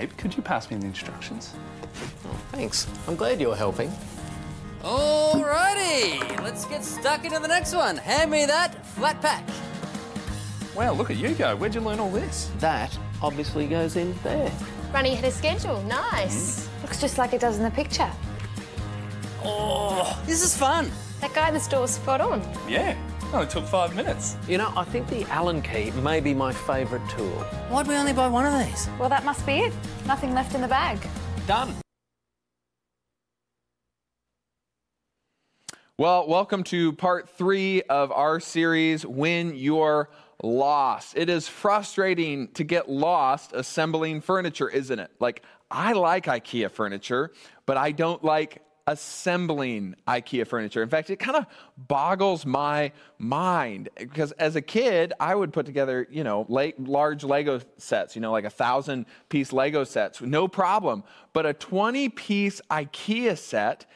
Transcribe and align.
Babe, 0.00 0.16
could 0.16 0.34
you 0.34 0.42
pass 0.42 0.70
me 0.70 0.78
the 0.78 0.86
instructions? 0.86 1.52
Thanks. 2.52 2.86
I'm 3.06 3.16
glad 3.16 3.38
you're 3.38 3.54
helping. 3.54 3.92
Alrighty, 4.82 6.42
let's 6.42 6.64
get 6.64 6.82
stuck 6.82 7.26
into 7.26 7.38
the 7.38 7.48
next 7.48 7.74
one. 7.74 7.98
Hand 7.98 8.30
me 8.30 8.46
that 8.46 8.86
flat 8.86 9.20
pack. 9.20 9.46
Wow, 10.74 10.94
look 10.94 11.10
at 11.10 11.18
you 11.18 11.34
go. 11.34 11.54
Where'd 11.54 11.74
you 11.74 11.82
learn 11.82 12.00
all 12.00 12.10
this? 12.10 12.50
That 12.60 12.98
obviously 13.20 13.66
goes 13.66 13.96
in 13.96 14.14
there. 14.22 14.50
Running 14.94 15.12
ahead 15.12 15.26
of 15.26 15.34
schedule. 15.34 15.82
Nice. 15.82 16.64
Hmm? 16.64 16.82
Looks 16.84 16.98
just 16.98 17.18
like 17.18 17.34
it 17.34 17.42
does 17.42 17.58
in 17.58 17.62
the 17.62 17.70
picture. 17.70 18.10
Oh, 19.44 20.18
this 20.24 20.42
is 20.42 20.56
fun. 20.56 20.90
That 21.20 21.34
guy 21.34 21.48
in 21.48 21.54
the 21.54 21.60
store's 21.60 21.90
spot 21.90 22.22
on. 22.22 22.40
Yeah, 22.66 22.96
oh, 23.34 23.34
only 23.34 23.48
took 23.48 23.66
five 23.66 23.94
minutes. 23.94 24.36
You 24.48 24.56
know, 24.56 24.72
I 24.74 24.84
think 24.84 25.08
the 25.08 25.24
Allen 25.24 25.60
key 25.60 25.90
may 25.90 26.20
be 26.20 26.32
my 26.32 26.52
favourite 26.52 27.06
tool. 27.10 27.28
Why'd 27.68 27.86
we 27.86 27.94
only 27.94 28.14
buy 28.14 28.28
one 28.28 28.46
of 28.46 28.66
these? 28.66 28.88
Well, 28.98 29.10
that 29.10 29.26
must 29.26 29.44
be 29.44 29.58
it. 29.58 29.74
Nothing 30.06 30.34
left 30.34 30.54
in 30.54 30.60
the 30.60 30.68
bag. 30.68 30.98
Done. 31.46 31.74
Well, 35.98 36.26
welcome 36.26 36.64
to 36.64 36.94
part 36.94 37.28
three 37.28 37.82
of 37.82 38.10
our 38.10 38.40
series, 38.40 39.04
When 39.04 39.54
You're 39.54 40.08
Lost. 40.42 41.14
It 41.14 41.28
is 41.28 41.46
frustrating 41.46 42.48
to 42.52 42.64
get 42.64 42.88
lost 42.88 43.52
assembling 43.52 44.22
furniture, 44.22 44.70
isn't 44.70 44.98
it? 44.98 45.10
Like, 45.20 45.42
I 45.70 45.92
like 45.92 46.24
IKEA 46.24 46.70
furniture, 46.70 47.32
but 47.66 47.76
I 47.76 47.92
don't 47.92 48.24
like 48.24 48.62
assembling 48.90 49.94
IKEA 50.08 50.44
furniture. 50.44 50.82
In 50.82 50.88
fact, 50.88 51.10
it 51.10 51.20
kind 51.20 51.36
of 51.36 51.46
boggles 51.76 52.44
my 52.44 52.90
mind 53.18 53.88
because 53.96 54.32
as 54.32 54.56
a 54.56 54.60
kid, 54.60 55.12
I 55.20 55.32
would 55.34 55.52
put 55.52 55.64
together, 55.64 56.08
you 56.10 56.24
know, 56.24 56.44
la- 56.48 56.72
large 56.76 57.22
Lego 57.22 57.60
sets, 57.78 58.16
you 58.16 58.20
know, 58.20 58.32
like 58.32 58.44
a 58.44 58.50
thousand 58.50 59.06
piece 59.28 59.52
Lego 59.52 59.84
sets, 59.84 60.20
no 60.20 60.48
problem. 60.48 61.04
But 61.32 61.46
a 61.46 61.54
20 61.54 62.08
piece 62.08 62.60
IKEA 62.68 63.38
set 63.38 63.86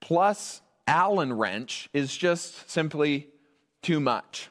plus 0.00 0.60
Allen 0.86 1.32
wrench 1.32 1.88
is 1.94 2.14
just 2.14 2.68
simply 2.70 3.28
too 3.80 4.00
much. 4.00 4.50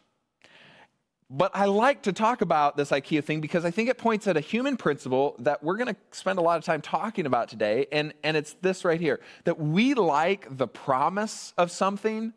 But 1.34 1.56
I 1.56 1.64
like 1.64 2.02
to 2.02 2.12
talk 2.12 2.42
about 2.42 2.76
this 2.76 2.92
IKEA 2.92 3.24
thing 3.24 3.40
because 3.40 3.64
I 3.64 3.72
think 3.72 3.88
it 3.88 3.98
points 3.98 4.28
at 4.28 4.36
a 4.36 4.42
human 4.42 4.76
principle 4.76 5.38
that 5.40 5.64
we're 5.64 5.78
going 5.78 5.88
to 5.88 5.96
spend 6.12 6.40
a 6.40 6.42
lot 6.42 6.58
of 6.58 6.66
time 6.66 6.82
talking 6.82 7.26
about 7.26 7.48
today. 7.48 7.88
And, 7.90 8.14
and 8.22 8.36
it's 8.36 8.54
this 8.62 8.84
right 8.84 9.00
here 9.00 9.22
that 9.46 9.58
we 9.58 9.94
like 9.94 10.58
the 10.58 10.68
promise 10.68 11.54
of 11.58 11.72
something, 11.72 12.34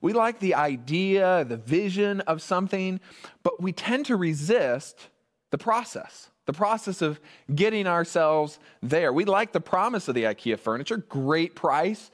we 0.00 0.14
like 0.14 0.40
the 0.40 0.54
idea, 0.54 1.44
the 1.44 1.58
vision 1.58 2.22
of 2.22 2.40
something, 2.40 3.00
but 3.42 3.60
we 3.60 3.72
tend 3.72 4.06
to 4.06 4.16
resist 4.16 5.10
the 5.50 5.58
process. 5.58 6.30
The 6.46 6.54
process 6.54 7.02
of 7.02 7.20
getting 7.54 7.86
ourselves 7.86 8.58
there. 8.82 9.12
We 9.12 9.26
like 9.26 9.52
the 9.52 9.60
promise 9.60 10.08
of 10.08 10.14
the 10.14 10.24
IKEA 10.24 10.58
furniture, 10.58 10.96
great 10.96 11.54
price, 11.54 12.10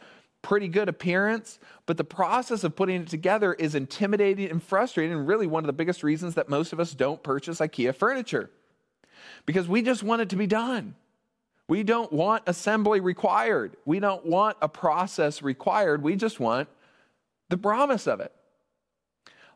pretty 0.47 0.69
good 0.69 0.89
appearance, 0.89 1.58
but 1.86 1.97
the 1.97 2.05
process 2.05 2.62
of 2.62 2.77
putting 2.77 3.02
it 3.02 3.08
together 3.08 3.52
is 3.55 3.75
intimidating 3.75 4.48
and 4.48 4.62
frustrating, 4.62 5.12
and 5.12 5.27
really 5.27 5.48
one 5.48 5.64
of 5.64 5.66
the 5.66 5.72
biggest 5.72 6.05
reasons 6.05 6.36
that 6.36 6.48
most 6.48 6.72
of 6.72 6.78
us 6.78 6.94
don't 6.94 7.20
purchase 7.25 7.58
IKEA 7.58 7.92
furniture. 7.92 8.48
Because 9.44 9.67
we 9.67 9.83
just 9.83 10.05
want 10.05 10.22
it 10.22 10.28
to 10.28 10.36
be 10.36 10.47
done. 10.47 10.94
We 11.67 11.83
don't 11.83 12.12
want 12.12 12.44
assembly 12.47 13.00
required. 13.00 13.77
We 13.84 13.98
don't 13.98 14.24
want 14.24 14.56
a 14.62 14.69
process 14.69 15.42
required. 15.42 16.05
We 16.05 16.14
just 16.14 16.39
want 16.39 16.69
the 17.48 17.58
promise 17.58 18.06
of 18.06 18.20
it. 18.20 18.33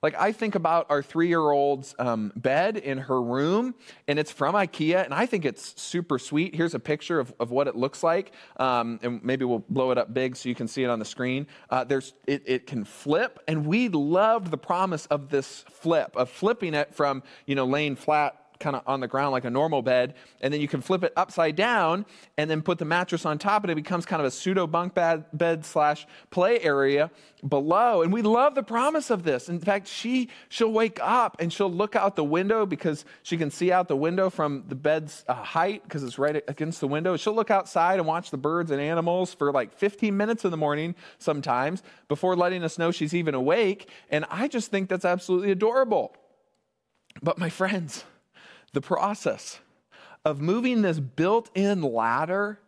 Like, 0.03 0.15
I 0.19 0.33
think 0.33 0.55
about 0.55 0.87
our 0.89 1.03
three 1.03 1.29
year 1.29 1.51
old's 1.51 1.95
um, 1.99 2.33
bed 2.35 2.79
in 2.79 2.99
her 2.99 3.21
room, 3.21 3.75
and 4.09 4.19
it's 4.19 4.31
from 4.31 4.55
IKEA, 4.55 5.05
and 5.05 5.13
I 5.13 5.27
think 5.27 5.45
it's 5.45 5.79
super 5.81 6.19
sweet. 6.19 6.55
Here's 6.55 6.75
a 6.75 6.81
picture 6.81 7.21
of, 7.21 7.35
of 7.39 7.51
what 7.51 7.69
it 7.69 7.77
looks 7.77 8.03
like, 8.03 8.33
um, 8.57 8.99
and 9.03 9.23
maybe 9.23 9.45
we'll 9.45 9.65
blow 9.69 9.91
it 9.91 9.99
up 9.99 10.15
big 10.15 10.37
so 10.37 10.49
you 10.49 10.55
can 10.55 10.69
see 10.69 10.85
it 10.85 10.89
on 10.89 10.99
the 10.99 11.05
screen. 11.05 11.47
Uh, 11.69 11.85
there's, 11.85 12.15
it, 12.27 12.43
it 12.47 12.67
can 12.67 12.85
flip, 12.85 13.41
and 13.47 13.67
we 13.67 13.91
loved 13.91 14.51
the 14.51 14.59
promise 14.59 15.05
of 15.07 15.29
this 15.29 15.65
flip, 15.69 16.17
of 16.17 16.31
flipping 16.31 16.73
it 16.73 16.95
from, 16.95 17.23
you 17.45 17.55
know, 17.55 17.67
laying 17.67 17.95
flat 17.95 18.40
kind 18.61 18.77
of 18.77 18.83
on 18.87 19.01
the 19.01 19.09
ground 19.09 19.33
like 19.33 19.45
a 19.45 19.51
normal 19.51 19.83
bed, 19.83 20.15
and 20.41 20.55
then 20.55 20.61
you 20.61 20.69
can 20.69 20.81
flip 20.81 21.03
it 21.03 21.13
upside 21.17 21.57
down 21.57 22.07
and 22.37 22.49
then 22.51 22.63
put 22.63 22.79
the 22.79 22.85
mattress 22.85 23.27
on 23.27 23.39
top, 23.39 23.65
and 23.65 23.71
it 23.71 23.75
becomes 23.75 24.07
kind 24.07 24.21
of 24.21 24.27
a 24.27 24.31
pseudo 24.31 24.67
bunk 24.67 24.95
bed, 24.95 25.65
slash 25.65 26.07
play 26.31 26.61
area 26.61 27.11
below. 27.47 28.03
And 28.03 28.13
we 28.13 28.23
love 28.23 28.55
the 28.55 28.63
promise 28.63 29.11
of 29.11 29.23
this. 29.23 29.49
In 29.49 29.59
fact, 29.59 29.89
she 29.89 30.29
she'll 30.49 30.73
wake 30.73 30.99
up 31.01 31.37
and 31.41 31.53
she'll 31.53 31.73
look 31.73 31.97
out 31.97 32.17
the 32.17 32.25
window 32.25 32.67
because 32.67 33.05
she 33.23 33.37
can 33.37 33.51
see 33.51 33.73
out 33.73 33.89
the 33.89 33.97
window 33.97 34.31
from 34.31 34.65
the 34.69 34.75
bed's 34.75 35.25
uh, 35.27 35.35
height 35.35 35.83
because 35.83 36.05
it's 36.05 36.19
right 36.19 36.43
against 36.47 36.81
the 36.81 36.89
window. 36.89 37.17
She'll 37.17 37.35
look 37.35 37.51
outside 37.51 37.99
and 37.99 38.07
watch 38.07 38.31
the 38.31 38.37
birds 38.37 38.71
and 38.71 38.81
animals 38.81 39.35
for 39.35 39.53
like 39.53 39.73
15 39.73 40.17
minutes 40.17 40.45
in 40.45 40.51
the 40.51 40.57
morning 40.57 40.95
sometimes 41.19 41.83
before 42.09 42.37
letting 42.37 42.63
us 42.63 42.79
know 42.79 42.91
she's 42.91 43.15
even 43.15 43.35
awake. 43.35 43.89
And 44.11 44.25
I 44.31 44.49
just 44.49 44.71
think 44.71 44.89
that's 44.89 45.05
absolutely 45.05 45.51
adorable. 45.51 46.15
But 47.23 47.39
my 47.39 47.49
friends, 47.49 48.05
the 48.73 48.81
process 48.81 49.61
of 50.25 50.41
moving 50.41 50.83
this 50.83 51.01
built 51.01 51.51
in 51.55 51.83
ladder 51.83 52.61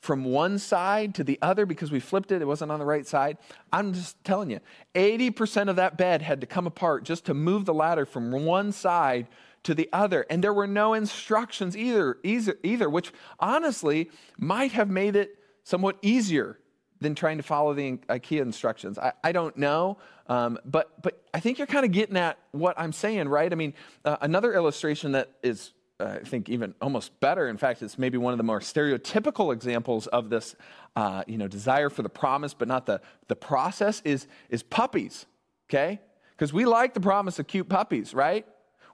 from 0.00 0.24
one 0.24 0.58
side 0.58 1.14
to 1.14 1.24
the 1.24 1.38
other 1.40 1.64
because 1.64 1.90
we 1.90 1.98
flipped 1.98 2.30
it, 2.30 2.42
it 2.42 2.46
wasn't 2.46 2.70
on 2.70 2.78
the 2.78 2.84
right 2.84 3.06
side. 3.06 3.38
I'm 3.72 3.94
just 3.94 4.22
telling 4.22 4.50
you, 4.50 4.60
80% 4.94 5.70
of 5.70 5.76
that 5.76 5.96
bed 5.96 6.20
had 6.20 6.42
to 6.42 6.46
come 6.46 6.66
apart 6.66 7.04
just 7.04 7.24
to 7.26 7.34
move 7.34 7.64
the 7.64 7.74
ladder 7.74 8.04
from 8.04 8.30
one 8.30 8.70
side 8.70 9.28
to 9.62 9.74
the 9.74 9.88
other. 9.92 10.26
And 10.28 10.44
there 10.44 10.52
were 10.52 10.66
no 10.66 10.92
instructions 10.92 11.74
either, 11.74 12.18
either, 12.22 12.58
either 12.62 12.90
which 12.90 13.12
honestly 13.40 14.10
might 14.38 14.72
have 14.72 14.90
made 14.90 15.16
it 15.16 15.38
somewhat 15.62 15.96
easier 16.02 16.58
than 17.00 17.14
trying 17.14 17.36
to 17.36 17.42
follow 17.42 17.74
the 17.74 17.98
IKEA 18.08 18.40
instructions. 18.42 18.98
I, 18.98 19.12
I 19.22 19.32
don't 19.32 19.56
know, 19.56 19.98
um, 20.28 20.58
but 20.64 21.02
but 21.02 21.22
I 21.32 21.40
think 21.40 21.58
you're 21.58 21.66
kind 21.66 21.84
of 21.84 21.92
getting 21.92 22.16
at 22.16 22.38
what 22.52 22.78
I'm 22.78 22.92
saying, 22.92 23.28
right? 23.28 23.52
I 23.52 23.56
mean, 23.56 23.74
uh, 24.04 24.16
another 24.20 24.54
illustration 24.54 25.12
that 25.12 25.30
is. 25.42 25.72
Uh, 26.00 26.18
I 26.20 26.24
think 26.24 26.48
even 26.48 26.74
almost 26.82 27.20
better. 27.20 27.48
In 27.48 27.56
fact, 27.56 27.80
it's 27.80 27.96
maybe 27.96 28.18
one 28.18 28.34
of 28.34 28.38
the 28.38 28.42
more 28.42 28.58
stereotypical 28.58 29.52
examples 29.52 30.08
of 30.08 30.28
this, 30.28 30.56
uh, 30.96 31.22
you 31.28 31.38
know, 31.38 31.46
desire 31.46 31.88
for 31.88 32.02
the 32.02 32.08
promise, 32.08 32.52
but 32.52 32.66
not 32.66 32.84
the 32.84 33.00
the 33.28 33.36
process. 33.36 34.02
Is 34.04 34.26
is 34.48 34.64
puppies? 34.64 35.26
Okay, 35.70 36.00
because 36.32 36.52
we 36.52 36.64
like 36.64 36.94
the 36.94 37.00
promise 37.00 37.38
of 37.38 37.46
cute 37.46 37.68
puppies, 37.68 38.12
right? 38.12 38.44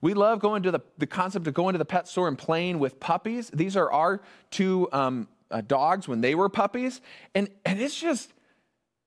We 0.02 0.14
love 0.14 0.40
going 0.40 0.62
to 0.62 0.70
the, 0.70 0.80
the 0.98 1.06
concept 1.06 1.46
of 1.46 1.54
going 1.54 1.74
to 1.74 1.78
the 1.78 1.84
pet 1.84 2.08
store 2.08 2.28
and 2.28 2.38
playing 2.38 2.78
with 2.78 3.00
puppies. 3.00 3.50
These 3.52 3.76
are 3.76 3.90
our 3.90 4.22
two 4.50 4.88
um, 4.92 5.28
uh, 5.50 5.60
dogs 5.60 6.08
when 6.08 6.20
they 6.20 6.34
were 6.34 6.48
puppies. 6.48 7.00
And, 7.34 7.48
and 7.64 7.80
it's 7.80 7.98
just 7.98 8.32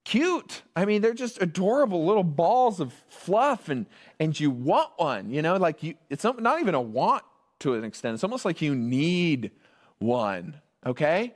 cute. 0.04 0.64
I 0.76 0.86
mean, 0.86 1.02
they're 1.02 1.14
just 1.14 1.42
adorable 1.42 2.06
little 2.06 2.24
balls 2.24 2.80
of 2.80 2.94
fluff, 3.08 3.70
and, 3.70 3.86
and 4.20 4.38
you 4.38 4.52
want 4.52 4.90
one, 4.98 5.30
you 5.30 5.42
know, 5.42 5.58
like 5.58 5.84
you, 5.84 5.96
it's 6.10 6.24
not, 6.24 6.42
not 6.42 6.60
even 6.60 6.76
a 6.76 6.82
want 6.82 7.24
to 7.60 7.74
an 7.76 7.84
extent. 7.84 8.16
It's 8.16 8.24
almost 8.24 8.46
like 8.46 8.62
you 8.62 8.76
need 8.76 9.52
one, 10.00 10.60
okay? 10.86 11.34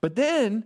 But 0.00 0.14
then 0.14 0.64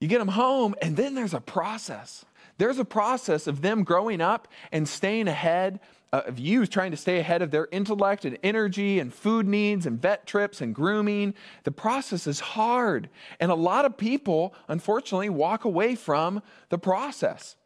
you 0.00 0.08
get 0.08 0.18
them 0.18 0.28
home, 0.28 0.74
and 0.82 0.96
then 0.96 1.14
there's 1.14 1.34
a 1.34 1.40
process. 1.40 2.24
There's 2.58 2.78
a 2.78 2.84
process 2.84 3.46
of 3.46 3.62
them 3.62 3.84
growing 3.84 4.20
up 4.20 4.48
and 4.70 4.86
staying 4.86 5.28
ahead 5.28 5.80
Uh, 6.14 6.20
of 6.26 6.38
you 6.38 6.66
trying 6.66 6.90
to 6.90 6.96
stay 6.96 7.18
ahead 7.18 7.40
of 7.40 7.50
their 7.50 7.68
intellect 7.72 8.26
and 8.26 8.36
energy 8.42 9.00
and 9.00 9.14
food 9.14 9.46
needs 9.46 9.86
and 9.86 10.00
vet 10.00 10.26
trips 10.26 10.60
and 10.60 10.74
grooming. 10.74 11.32
The 11.64 11.70
process 11.70 12.26
is 12.26 12.38
hard. 12.40 13.08
And 13.40 13.50
a 13.50 13.54
lot 13.54 13.86
of 13.86 13.96
people, 13.96 14.54
unfortunately, 14.68 15.30
walk 15.30 15.64
away 15.64 15.94
from 15.94 16.42
the 16.68 16.78
process. 16.78 17.56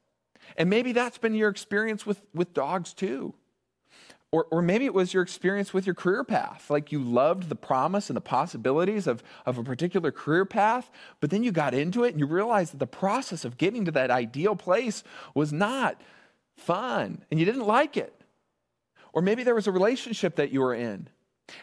And 0.57 0.71
maybe 0.71 0.93
that's 0.93 1.19
been 1.19 1.35
your 1.35 1.49
experience 1.49 2.07
with, 2.07 2.23
with 2.33 2.55
dogs 2.55 2.95
too. 2.95 3.35
Or, 4.31 4.47
or 4.53 4.63
maybe 4.63 4.85
it 4.85 4.95
was 4.95 5.13
your 5.13 5.25
experience 5.25 5.75
with 5.75 5.85
your 5.85 5.95
career 5.95 6.23
path. 6.23 6.71
Like 6.71 6.93
you 6.93 7.03
loved 7.03 7.49
the 7.49 7.57
promise 7.57 8.11
and 8.11 8.17
the 8.17 8.21
possibilities 8.21 9.09
of, 9.09 9.25
of 9.45 9.59
a 9.59 9.65
particular 9.65 10.13
career 10.13 10.45
path, 10.45 10.91
but 11.21 11.31
then 11.31 11.43
you 11.43 11.51
got 11.51 11.75
into 11.75 12.05
it 12.05 12.11
and 12.11 12.21
you 12.21 12.27
realized 12.27 12.73
that 12.75 12.79
the 12.79 12.87
process 12.87 13.45
of 13.45 13.59
getting 13.59 13.85
to 13.87 13.91
that 13.93 14.11
ideal 14.11 14.55
place 14.55 15.03
was 15.35 15.53
not 15.53 16.01
fun 16.57 17.25
and 17.31 17.41
you 17.41 17.47
didn't 17.47 17.67
like 17.67 17.97
it. 17.97 18.16
Or 19.17 19.23
maybe 19.23 19.45
there 19.45 19.55
was 19.55 19.67
a 19.67 19.73
relationship 19.73 20.37
that 20.37 20.53
you 20.53 20.61
were 20.61 20.75
in 20.75 21.09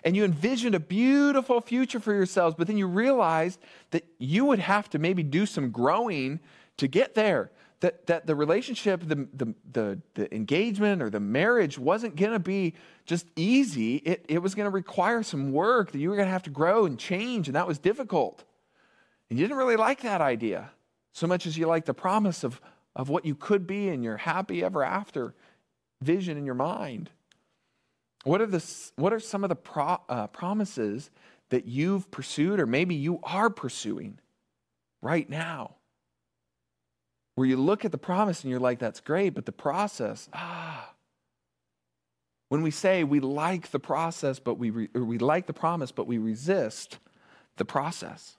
and 0.04 0.16
you 0.16 0.26
envisioned 0.26 0.74
a 0.74 0.80
beautiful 0.80 1.62
future 1.62 2.00
for 2.00 2.12
yourselves, 2.12 2.56
but 2.58 2.66
then 2.66 2.78
you 2.78 2.88
realized 2.88 3.60
that 3.92 4.06
you 4.18 4.46
would 4.46 4.58
have 4.58 4.90
to 4.90 4.98
maybe 4.98 5.22
do 5.22 5.46
some 5.46 5.70
growing 5.70 6.40
to 6.78 6.88
get 6.88 7.14
there. 7.14 7.52
That, 7.82 8.08
that 8.08 8.26
the 8.26 8.36
relationship, 8.36 9.02
the, 9.08 9.28
the, 9.34 9.54
the, 9.72 10.02
the 10.16 10.34
engagement 10.34 11.04
or 11.04 11.12
the 11.12 11.20
marriage 11.20 11.78
wasn't 11.78 12.16
going 12.16 12.32
to 12.32 12.40
be 12.40 12.74
just 13.06 13.28
easy. 13.36 13.98
It, 13.98 14.26
it 14.30 14.40
was 14.40 14.56
going 14.56 14.66
to 14.66 14.72
require 14.72 15.22
some 15.22 15.52
work, 15.52 15.92
that 15.92 16.00
you 16.00 16.10
were 16.10 16.16
going 16.16 16.30
to 16.30 16.34
have 16.34 16.44
to 16.44 16.50
grow 16.50 16.86
and 16.86 16.98
change, 16.98 17.48
and 17.48 17.56
that 17.56 17.68
was 17.68 17.78
difficult. 17.78 18.44
And 19.30 19.38
you 19.38 19.46
didn't 19.46 19.60
really 19.60 19.76
like 19.76 20.02
that 20.02 20.22
idea 20.22 20.72
so 21.12 21.28
much 21.28 21.46
as 21.46 21.56
you 21.56 21.68
liked 21.68 21.86
the 21.86 21.94
promise 21.94 22.44
of, 22.44 22.60
of 22.96 23.10
what 23.10 23.26
you 23.26 23.36
could 23.36 23.68
be 23.68 23.90
and 23.90 24.04
your 24.04 24.18
happy 24.18 24.64
ever 24.64 24.84
after 24.84 25.36
vision 26.02 26.36
in 26.36 26.46
your 26.46 26.56
mind. 26.56 27.12
What 28.24 28.42
are, 28.42 28.46
the, 28.46 28.64
what 28.96 29.12
are 29.12 29.20
some 29.20 29.44
of 29.44 29.50
the 29.50 29.56
pro, 29.56 29.98
uh, 30.08 30.28
promises 30.28 31.10
that 31.50 31.66
you've 31.66 32.10
pursued, 32.10 32.60
or 32.60 32.66
maybe 32.66 32.96
you 32.96 33.20
are 33.24 33.50
pursuing 33.50 34.20
right 35.02 35.30
now? 35.30 35.76
Where 37.36 37.48
you 37.48 37.58
look 37.58 37.84
at 37.84 37.92
the 37.92 37.98
promise 37.98 38.44
and 38.44 38.52
you're 38.52 38.60
like, 38.60 38.80
that's 38.80 39.02
great, 39.02 39.32
but 39.32 39.46
the 39.46 39.52
process, 39.52 40.30
ah. 40.34 40.94
When 42.50 42.62
we 42.62 42.72
say 42.72 43.04
we 43.04 43.20
like 43.20 43.72
the 43.72 43.80
process, 43.80 44.40
but 44.40 44.60
we, 44.60 44.70
re, 44.70 44.88
we 44.94 45.18
like 45.18 45.48
the 45.48 45.54
promise, 45.54 45.92
but 45.92 46.08
we 46.08 46.18
resist 46.18 47.00
the 47.58 47.66
process. 47.66 48.38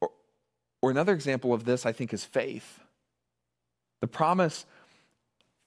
Or, 0.00 0.10
or 0.82 0.90
another 0.90 1.14
example 1.14 1.54
of 1.54 1.64
this, 1.64 1.86
I 1.86 1.92
think, 1.92 2.12
is 2.12 2.24
faith. 2.24 2.80
The 4.00 4.08
promise 4.08 4.66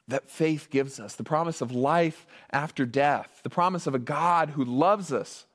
that 0.09 0.29
faith 0.29 0.69
gives 0.69 0.99
us, 0.99 1.15
the 1.15 1.23
promise 1.23 1.61
of 1.61 1.71
life 1.71 2.27
after 2.51 2.85
death, 2.85 3.39
the 3.43 3.49
promise 3.49 3.87
of 3.87 3.95
a 3.95 3.99
God 3.99 4.51
who 4.51 4.63
loves 4.63 5.13
us. 5.13 5.45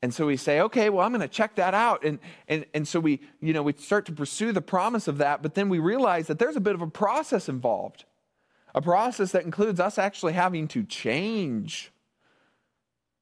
And 0.00 0.14
so 0.14 0.26
we 0.26 0.36
say, 0.36 0.60
okay, 0.60 0.90
well, 0.90 1.04
I'm 1.04 1.12
going 1.12 1.20
to 1.22 1.28
check 1.28 1.56
that 1.56 1.74
out. 1.74 2.04
And, 2.04 2.20
and, 2.46 2.64
and 2.72 2.86
so 2.86 3.00
we, 3.00 3.20
you 3.40 3.52
know, 3.52 3.62
we 3.62 3.72
start 3.72 4.06
to 4.06 4.12
pursue 4.12 4.52
the 4.52 4.62
promise 4.62 5.08
of 5.08 5.18
that, 5.18 5.42
but 5.42 5.54
then 5.54 5.68
we 5.68 5.78
realize 5.78 6.28
that 6.28 6.38
there's 6.38 6.56
a 6.56 6.60
bit 6.60 6.74
of 6.74 6.82
a 6.82 6.86
process 6.86 7.48
involved, 7.48 8.04
a 8.74 8.82
process 8.82 9.32
that 9.32 9.44
includes 9.44 9.80
us 9.80 9.98
actually 9.98 10.34
having 10.34 10.68
to 10.68 10.84
change, 10.84 11.90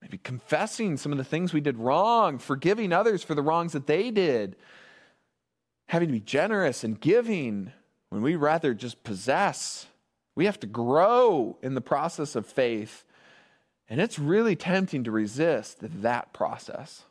maybe 0.03 0.19
confessing 0.19 0.99
some 0.99 1.13
of 1.13 1.19
the 1.19 1.25
things 1.25 1.55
we 1.55 1.63
did 1.63 1.79
wrong, 1.79 2.39
forgiving 2.39 2.93
others 2.93 3.23
for 3.23 3.35
the 3.35 3.43
wrongs 3.43 3.73
that 3.73 3.87
they 3.87 4.11
did, 4.11 4.55
having 5.89 6.09
to 6.09 6.13
be 6.13 6.21
generous 6.21 6.85
and 6.85 7.01
giving 7.01 7.73
when 8.11 8.21
we 8.21 8.37
rather 8.37 8.75
just 8.75 9.03
possess. 9.03 9.87
We 10.37 10.45
have 10.45 10.61
to 10.61 10.67
grow 10.69 11.57
in 11.63 11.75
the 11.75 11.81
process 11.81 12.37
of 12.37 12.47
faith 12.47 13.03
and 13.89 14.01
it's 14.01 14.19
really 14.19 14.57
tempting 14.57 15.05
to 15.05 15.11
resist 15.11 15.79
that 15.81 16.33
process. 16.33 17.05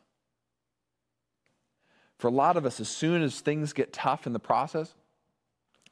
For 2.18 2.28
a 2.28 2.30
lot 2.32 2.56
of 2.56 2.66
us, 2.66 2.80
as 2.80 2.88
soon 2.88 3.22
as 3.22 3.40
things 3.40 3.72
get 3.72 3.92
tough 3.92 4.26
in 4.26 4.32
the 4.32 4.38
process, 4.38 4.94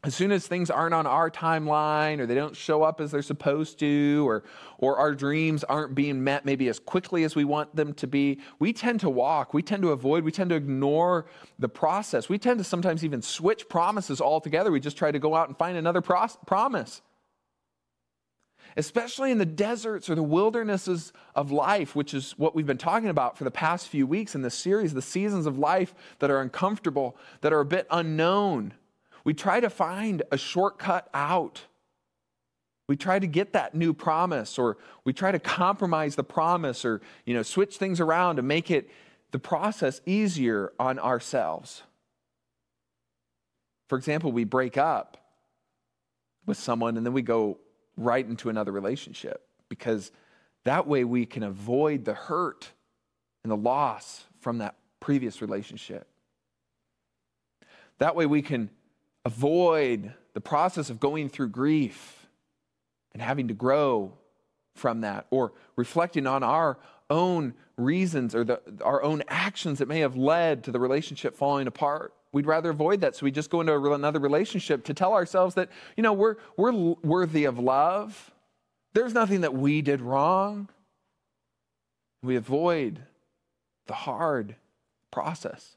as 0.02 0.14
soon 0.14 0.32
as 0.32 0.46
things 0.46 0.68
aren't 0.70 0.92
on 0.92 1.06
our 1.06 1.30
timeline 1.30 2.18
or 2.18 2.26
they 2.26 2.34
don't 2.34 2.54
show 2.54 2.82
up 2.82 3.00
as 3.00 3.10
they're 3.10 3.22
supposed 3.22 3.78
to 3.78 4.28
or, 4.28 4.44
or 4.76 4.98
our 4.98 5.14
dreams 5.14 5.64
aren't 5.64 5.94
being 5.94 6.22
met 6.22 6.44
maybe 6.44 6.68
as 6.68 6.78
quickly 6.78 7.24
as 7.24 7.34
we 7.34 7.44
want 7.44 7.74
them 7.74 7.94
to 7.94 8.06
be 8.06 8.38
we 8.58 8.74
tend 8.74 9.00
to 9.00 9.08
walk. 9.08 9.54
We 9.54 9.62
tend 9.62 9.82
to 9.82 9.92
avoid 9.92 10.22
we 10.22 10.30
tend 10.30 10.50
to 10.50 10.56
ignore 10.56 11.24
the 11.58 11.70
process. 11.70 12.28
We 12.28 12.38
tend 12.38 12.58
to 12.58 12.64
sometimes 12.64 13.02
even 13.02 13.22
switch 13.22 13.66
promises 13.70 14.20
altogether. 14.20 14.70
We 14.70 14.80
just 14.80 14.98
try 14.98 15.10
to 15.10 15.18
go 15.18 15.34
out 15.34 15.48
and 15.48 15.56
find 15.56 15.78
another 15.78 16.02
promise 16.02 17.00
especially 18.76 19.30
in 19.30 19.38
the 19.38 19.46
deserts 19.46 20.10
or 20.10 20.14
the 20.14 20.22
wildernesses 20.22 21.12
of 21.34 21.50
life, 21.50 21.94
which 21.94 22.14
is 22.14 22.32
what 22.32 22.54
we've 22.54 22.66
been 22.66 22.78
talking 22.78 23.08
about 23.08 23.38
for 23.38 23.44
the 23.44 23.50
past 23.50 23.88
few 23.88 24.06
weeks 24.06 24.34
in 24.34 24.42
this 24.42 24.54
series, 24.54 24.94
the 24.94 25.02
seasons 25.02 25.46
of 25.46 25.58
life 25.58 25.94
that 26.18 26.30
are 26.30 26.40
uncomfortable, 26.40 27.16
that 27.40 27.52
are 27.52 27.60
a 27.60 27.64
bit 27.64 27.86
unknown. 27.90 28.74
We 29.24 29.34
try 29.34 29.60
to 29.60 29.70
find 29.70 30.22
a 30.30 30.36
shortcut 30.36 31.08
out. 31.14 31.62
We 32.88 32.96
try 32.96 33.18
to 33.18 33.26
get 33.26 33.54
that 33.54 33.74
new 33.74 33.94
promise, 33.94 34.58
or 34.58 34.76
we 35.04 35.12
try 35.12 35.32
to 35.32 35.38
compromise 35.38 36.16
the 36.16 36.24
promise, 36.24 36.84
or 36.84 37.00
you 37.24 37.32
know, 37.32 37.42
switch 37.42 37.76
things 37.76 38.00
around 38.00 38.36
to 38.36 38.42
make 38.42 38.70
it 38.70 38.90
the 39.30 39.38
process 39.38 40.00
easier 40.04 40.72
on 40.78 40.98
ourselves. 40.98 41.82
For 43.88 43.96
example, 43.96 44.32
we 44.32 44.44
break 44.44 44.76
up 44.76 45.16
with 46.46 46.58
someone 46.58 46.96
and 46.96 47.06
then 47.06 47.12
we 47.12 47.22
go 47.22 47.58
right 47.96 48.26
into 48.26 48.48
another 48.48 48.72
relationship 48.72 49.46
because 49.68 50.10
that 50.64 50.86
way 50.86 51.04
we 51.04 51.26
can 51.26 51.42
avoid 51.42 52.04
the 52.04 52.14
hurt 52.14 52.70
and 53.42 53.50
the 53.50 53.56
loss 53.56 54.24
from 54.40 54.58
that 54.58 54.76
previous 55.00 55.40
relationship. 55.40 56.06
That 57.98 58.16
way 58.16 58.26
we 58.26 58.42
can 58.42 58.70
avoid 59.24 60.12
the 60.32 60.40
process 60.40 60.90
of 60.90 61.00
going 61.00 61.28
through 61.28 61.48
grief 61.48 62.26
and 63.12 63.22
having 63.22 63.48
to 63.48 63.54
grow 63.54 64.14
from 64.74 65.02
that 65.02 65.26
or 65.30 65.52
reflecting 65.76 66.26
on 66.26 66.42
our 66.42 66.78
own 67.10 67.54
reasons 67.76 68.34
or 68.34 68.44
the, 68.44 68.60
our 68.82 69.02
own 69.02 69.22
actions 69.28 69.78
that 69.78 69.88
may 69.88 70.00
have 70.00 70.16
led 70.16 70.64
to 70.64 70.72
the 70.72 70.80
relationship 70.80 71.36
falling 71.36 71.66
apart. 71.66 72.12
We'd 72.34 72.46
rather 72.46 72.70
avoid 72.70 73.00
that. 73.02 73.14
So 73.14 73.24
we 73.24 73.30
just 73.30 73.48
go 73.48 73.60
into 73.60 73.92
another 73.92 74.18
relationship 74.18 74.84
to 74.86 74.92
tell 74.92 75.12
ourselves 75.12 75.54
that, 75.54 75.68
you 75.96 76.02
know, 76.02 76.12
we're, 76.12 76.34
we're 76.56 76.72
worthy 76.72 77.44
of 77.44 77.60
love. 77.60 78.32
There's 78.92 79.14
nothing 79.14 79.42
that 79.42 79.54
we 79.54 79.82
did 79.82 80.00
wrong. 80.00 80.68
We 82.24 82.34
avoid 82.34 82.98
the 83.86 83.94
hard 83.94 84.56
process 85.12 85.76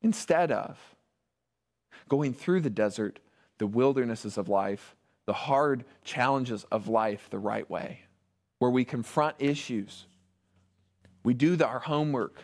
instead 0.00 0.50
of 0.50 0.78
going 2.08 2.32
through 2.32 2.62
the 2.62 2.70
desert, 2.70 3.18
the 3.58 3.66
wildernesses 3.66 4.38
of 4.38 4.48
life, 4.48 4.96
the 5.26 5.34
hard 5.34 5.84
challenges 6.02 6.64
of 6.72 6.88
life 6.88 7.28
the 7.28 7.38
right 7.38 7.68
way, 7.68 8.00
where 8.58 8.70
we 8.70 8.86
confront 8.86 9.36
issues. 9.38 10.06
We 11.22 11.34
do 11.34 11.56
the, 11.56 11.66
our 11.66 11.80
homework. 11.80 12.42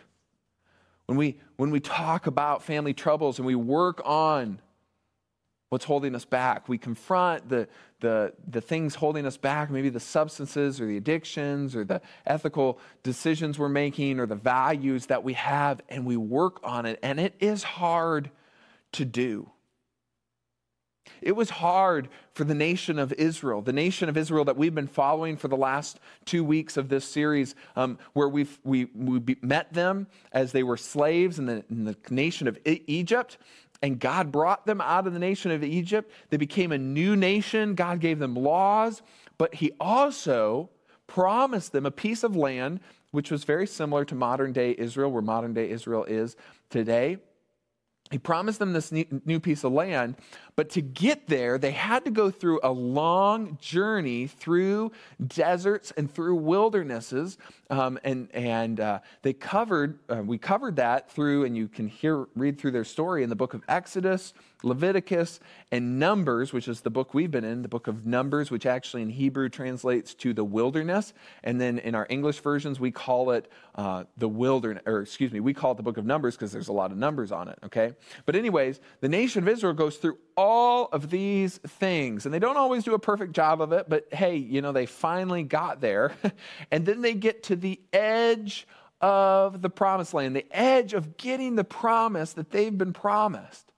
When 1.07 1.17
we, 1.17 1.37
when 1.55 1.71
we 1.71 1.79
talk 1.79 2.27
about 2.27 2.63
family 2.63 2.93
troubles 2.93 3.39
and 3.39 3.45
we 3.45 3.55
work 3.55 4.01
on 4.05 4.59
what's 5.69 5.85
holding 5.85 6.15
us 6.15 6.25
back, 6.25 6.69
we 6.69 6.77
confront 6.77 7.47
the, 7.49 7.67
the, 8.01 8.33
the 8.47 8.61
things 8.61 8.95
holding 8.95 9.25
us 9.25 9.37
back, 9.37 9.69
maybe 9.71 9.89
the 9.89 9.99
substances 9.99 10.79
or 10.79 10.85
the 10.85 10.97
addictions 10.97 11.75
or 11.75 11.83
the 11.83 12.01
ethical 12.25 12.79
decisions 13.03 13.57
we're 13.57 13.69
making 13.69 14.19
or 14.19 14.25
the 14.25 14.35
values 14.35 15.05
that 15.07 15.23
we 15.23 15.33
have, 15.33 15.81
and 15.89 16.05
we 16.05 16.17
work 16.17 16.59
on 16.63 16.85
it. 16.85 16.99
And 17.01 17.19
it 17.19 17.33
is 17.39 17.63
hard 17.63 18.29
to 18.93 19.05
do. 19.05 19.49
It 21.21 21.35
was 21.35 21.49
hard 21.49 22.09
for 22.33 22.43
the 22.43 22.55
nation 22.55 22.99
of 22.99 23.13
Israel, 23.13 23.61
the 23.61 23.73
nation 23.73 24.09
of 24.09 24.17
Israel 24.17 24.45
that 24.45 24.57
we've 24.57 24.75
been 24.75 24.87
following 24.87 25.37
for 25.37 25.47
the 25.47 25.57
last 25.57 25.99
two 26.25 26.43
weeks 26.43 26.77
of 26.77 26.89
this 26.89 27.05
series, 27.05 27.55
um, 27.75 27.97
where 28.13 28.29
we've, 28.29 28.59
we, 28.63 28.85
we 28.95 29.37
met 29.41 29.73
them 29.73 30.07
as 30.31 30.51
they 30.51 30.63
were 30.63 30.77
slaves 30.77 31.39
in 31.39 31.45
the, 31.45 31.63
in 31.69 31.85
the 31.85 31.95
nation 32.09 32.47
of 32.47 32.57
Egypt. 32.65 33.37
And 33.81 33.99
God 33.99 34.31
brought 34.31 34.65
them 34.65 34.81
out 34.81 35.07
of 35.07 35.13
the 35.13 35.19
nation 35.19 35.51
of 35.51 35.63
Egypt. 35.63 36.11
They 36.29 36.37
became 36.37 36.71
a 36.71 36.77
new 36.77 37.15
nation. 37.15 37.75
God 37.75 37.99
gave 37.99 38.19
them 38.19 38.35
laws, 38.35 39.01
but 39.37 39.55
He 39.55 39.71
also 39.79 40.69
promised 41.05 41.71
them 41.71 41.85
a 41.85 41.91
piece 41.91 42.23
of 42.23 42.35
land, 42.35 42.79
which 43.11 43.31
was 43.31 43.43
very 43.43 43.67
similar 43.67 44.03
to 44.05 44.15
modern 44.15 44.51
day 44.51 44.75
Israel, 44.77 45.11
where 45.11 45.21
modern 45.21 45.53
day 45.53 45.69
Israel 45.69 46.03
is 46.03 46.35
today. 46.69 47.17
He 48.09 48.17
promised 48.17 48.59
them 48.59 48.71
this 48.73 48.91
new 48.91 49.39
piece 49.39 49.63
of 49.63 49.73
land, 49.73 50.15
but 50.55 50.69
to 50.71 50.81
get 50.81 51.27
there, 51.27 51.57
they 51.57 51.71
had 51.71 52.05
to 52.05 52.11
go 52.11 52.31
through 52.31 52.61
a 52.63 52.71
long 52.71 53.57
journey 53.61 54.27
through 54.27 54.93
deserts 55.25 55.91
and 55.97 56.09
through 56.09 56.35
wildernesses. 56.35 57.37
Um, 57.69 57.99
and 58.03 58.29
and 58.33 58.79
uh, 58.79 58.99
they 59.23 59.33
covered, 59.33 59.99
uh, 60.09 60.23
we 60.25 60.37
covered 60.37 60.77
that 60.77 61.11
through, 61.11 61.43
and 61.43 61.57
you 61.57 61.67
can 61.67 61.87
hear, 61.87 62.27
read 62.35 62.57
through 62.57 62.71
their 62.71 62.85
story 62.85 63.23
in 63.23 63.29
the 63.29 63.35
book 63.35 63.53
of 63.53 63.61
Exodus, 63.67 64.33
Leviticus, 64.63 65.39
and 65.71 65.99
Numbers, 65.99 66.53
which 66.53 66.67
is 66.67 66.81
the 66.81 66.89
book 66.89 67.13
we've 67.13 67.29
been 67.29 67.43
in, 67.43 67.61
the 67.61 67.67
book 67.67 67.87
of 67.87 68.05
Numbers, 68.05 68.49
which 68.49 68.65
actually 68.65 69.01
in 69.01 69.09
Hebrew 69.09 69.49
translates 69.49 70.13
to 70.15 70.33
the 70.33 70.45
wilderness. 70.45 71.13
And 71.43 71.59
then 71.59 71.79
in 71.79 71.93
our 71.93 72.07
English 72.09 72.39
versions, 72.39 72.79
we 72.79 72.91
call 72.91 73.31
it 73.31 73.51
uh, 73.75 74.05
the 74.17 74.29
wilderness, 74.29 74.83
or 74.85 75.01
excuse 75.01 75.31
me, 75.31 75.41
we 75.41 75.53
call 75.53 75.73
it 75.73 75.77
the 75.77 75.83
book 75.83 75.97
of 75.97 76.05
Numbers 76.05 76.35
because 76.35 76.51
there's 76.51 76.69
a 76.69 76.73
lot 76.73 76.91
of 76.91 76.97
numbers 76.97 77.31
on 77.31 77.49
it, 77.49 77.59
okay? 77.65 77.93
But, 78.25 78.35
anyways, 78.35 78.79
the 79.01 79.09
nation 79.09 79.43
of 79.43 79.49
Israel 79.49 79.73
goes 79.73 79.97
through 79.97 80.17
all 80.37 80.87
of 80.91 81.09
these 81.09 81.57
things. 81.57 82.25
And 82.25 82.33
they 82.33 82.39
don't 82.39 82.57
always 82.57 82.83
do 82.83 82.93
a 82.93 82.99
perfect 82.99 83.33
job 83.33 83.59
of 83.59 83.73
it, 83.73 83.89
but 83.89 84.07
hey, 84.13 84.37
you 84.37 84.61
know, 84.61 84.71
they 84.71 84.85
finally 84.85 85.43
got 85.43 85.81
there. 85.81 86.13
and 86.71 86.85
then 86.85 87.01
they 87.01 87.15
get 87.15 87.43
to 87.43 87.55
the 87.55 87.81
edge 87.91 88.67
of 89.01 89.61
the 89.61 89.69
promised 89.69 90.13
land, 90.13 90.35
the 90.35 90.45
edge 90.51 90.93
of 90.93 91.17
getting 91.17 91.55
the 91.55 91.63
promise 91.63 92.33
that 92.33 92.51
they've 92.51 92.77
been 92.77 92.93
promised. 92.93 93.73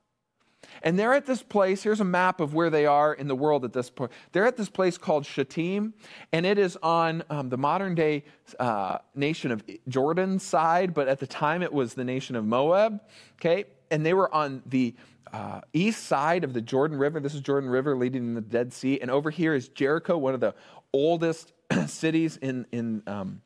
And 0.83 0.97
they're 0.97 1.13
at 1.13 1.25
this 1.25 1.41
place. 1.41 1.83
Here's 1.83 1.99
a 1.99 2.05
map 2.05 2.39
of 2.39 2.53
where 2.53 2.69
they 2.69 2.85
are 2.85 3.13
in 3.13 3.27
the 3.27 3.35
world 3.35 3.65
at 3.65 3.73
this 3.73 3.89
point. 3.89 4.11
They're 4.31 4.45
at 4.45 4.57
this 4.57 4.69
place 4.69 4.97
called 4.97 5.25
Shittim, 5.25 5.93
and 6.31 6.45
it 6.45 6.57
is 6.57 6.77
on 6.81 7.23
um, 7.29 7.49
the 7.49 7.57
modern 7.57 7.95
day 7.95 8.23
uh, 8.59 8.99
nation 9.15 9.51
of 9.51 9.63
Jordan 9.87 10.39
side, 10.39 10.93
but 10.93 11.07
at 11.07 11.19
the 11.19 11.27
time 11.27 11.61
it 11.61 11.73
was 11.73 11.93
the 11.93 12.03
nation 12.03 12.35
of 12.35 12.45
Moab. 12.45 13.01
Okay, 13.39 13.65
and 13.91 14.05
they 14.05 14.13
were 14.13 14.33
on 14.33 14.61
the 14.65 14.95
uh, 15.31 15.61
east 15.73 16.05
side 16.05 16.43
of 16.43 16.53
the 16.53 16.61
Jordan 16.61 16.97
River. 16.97 17.19
This 17.19 17.35
is 17.35 17.41
Jordan 17.41 17.69
River 17.69 17.95
leading 17.95 18.23
in 18.23 18.33
the 18.33 18.41
Dead 18.41 18.73
Sea. 18.73 18.99
And 18.99 19.11
over 19.11 19.29
here 19.29 19.53
is 19.53 19.69
Jericho, 19.69 20.17
one 20.17 20.33
of 20.33 20.39
the 20.39 20.55
oldest 20.93 21.53
cities 21.87 22.37
in, 22.37 22.65
in 22.71 23.03
um, 23.05 23.41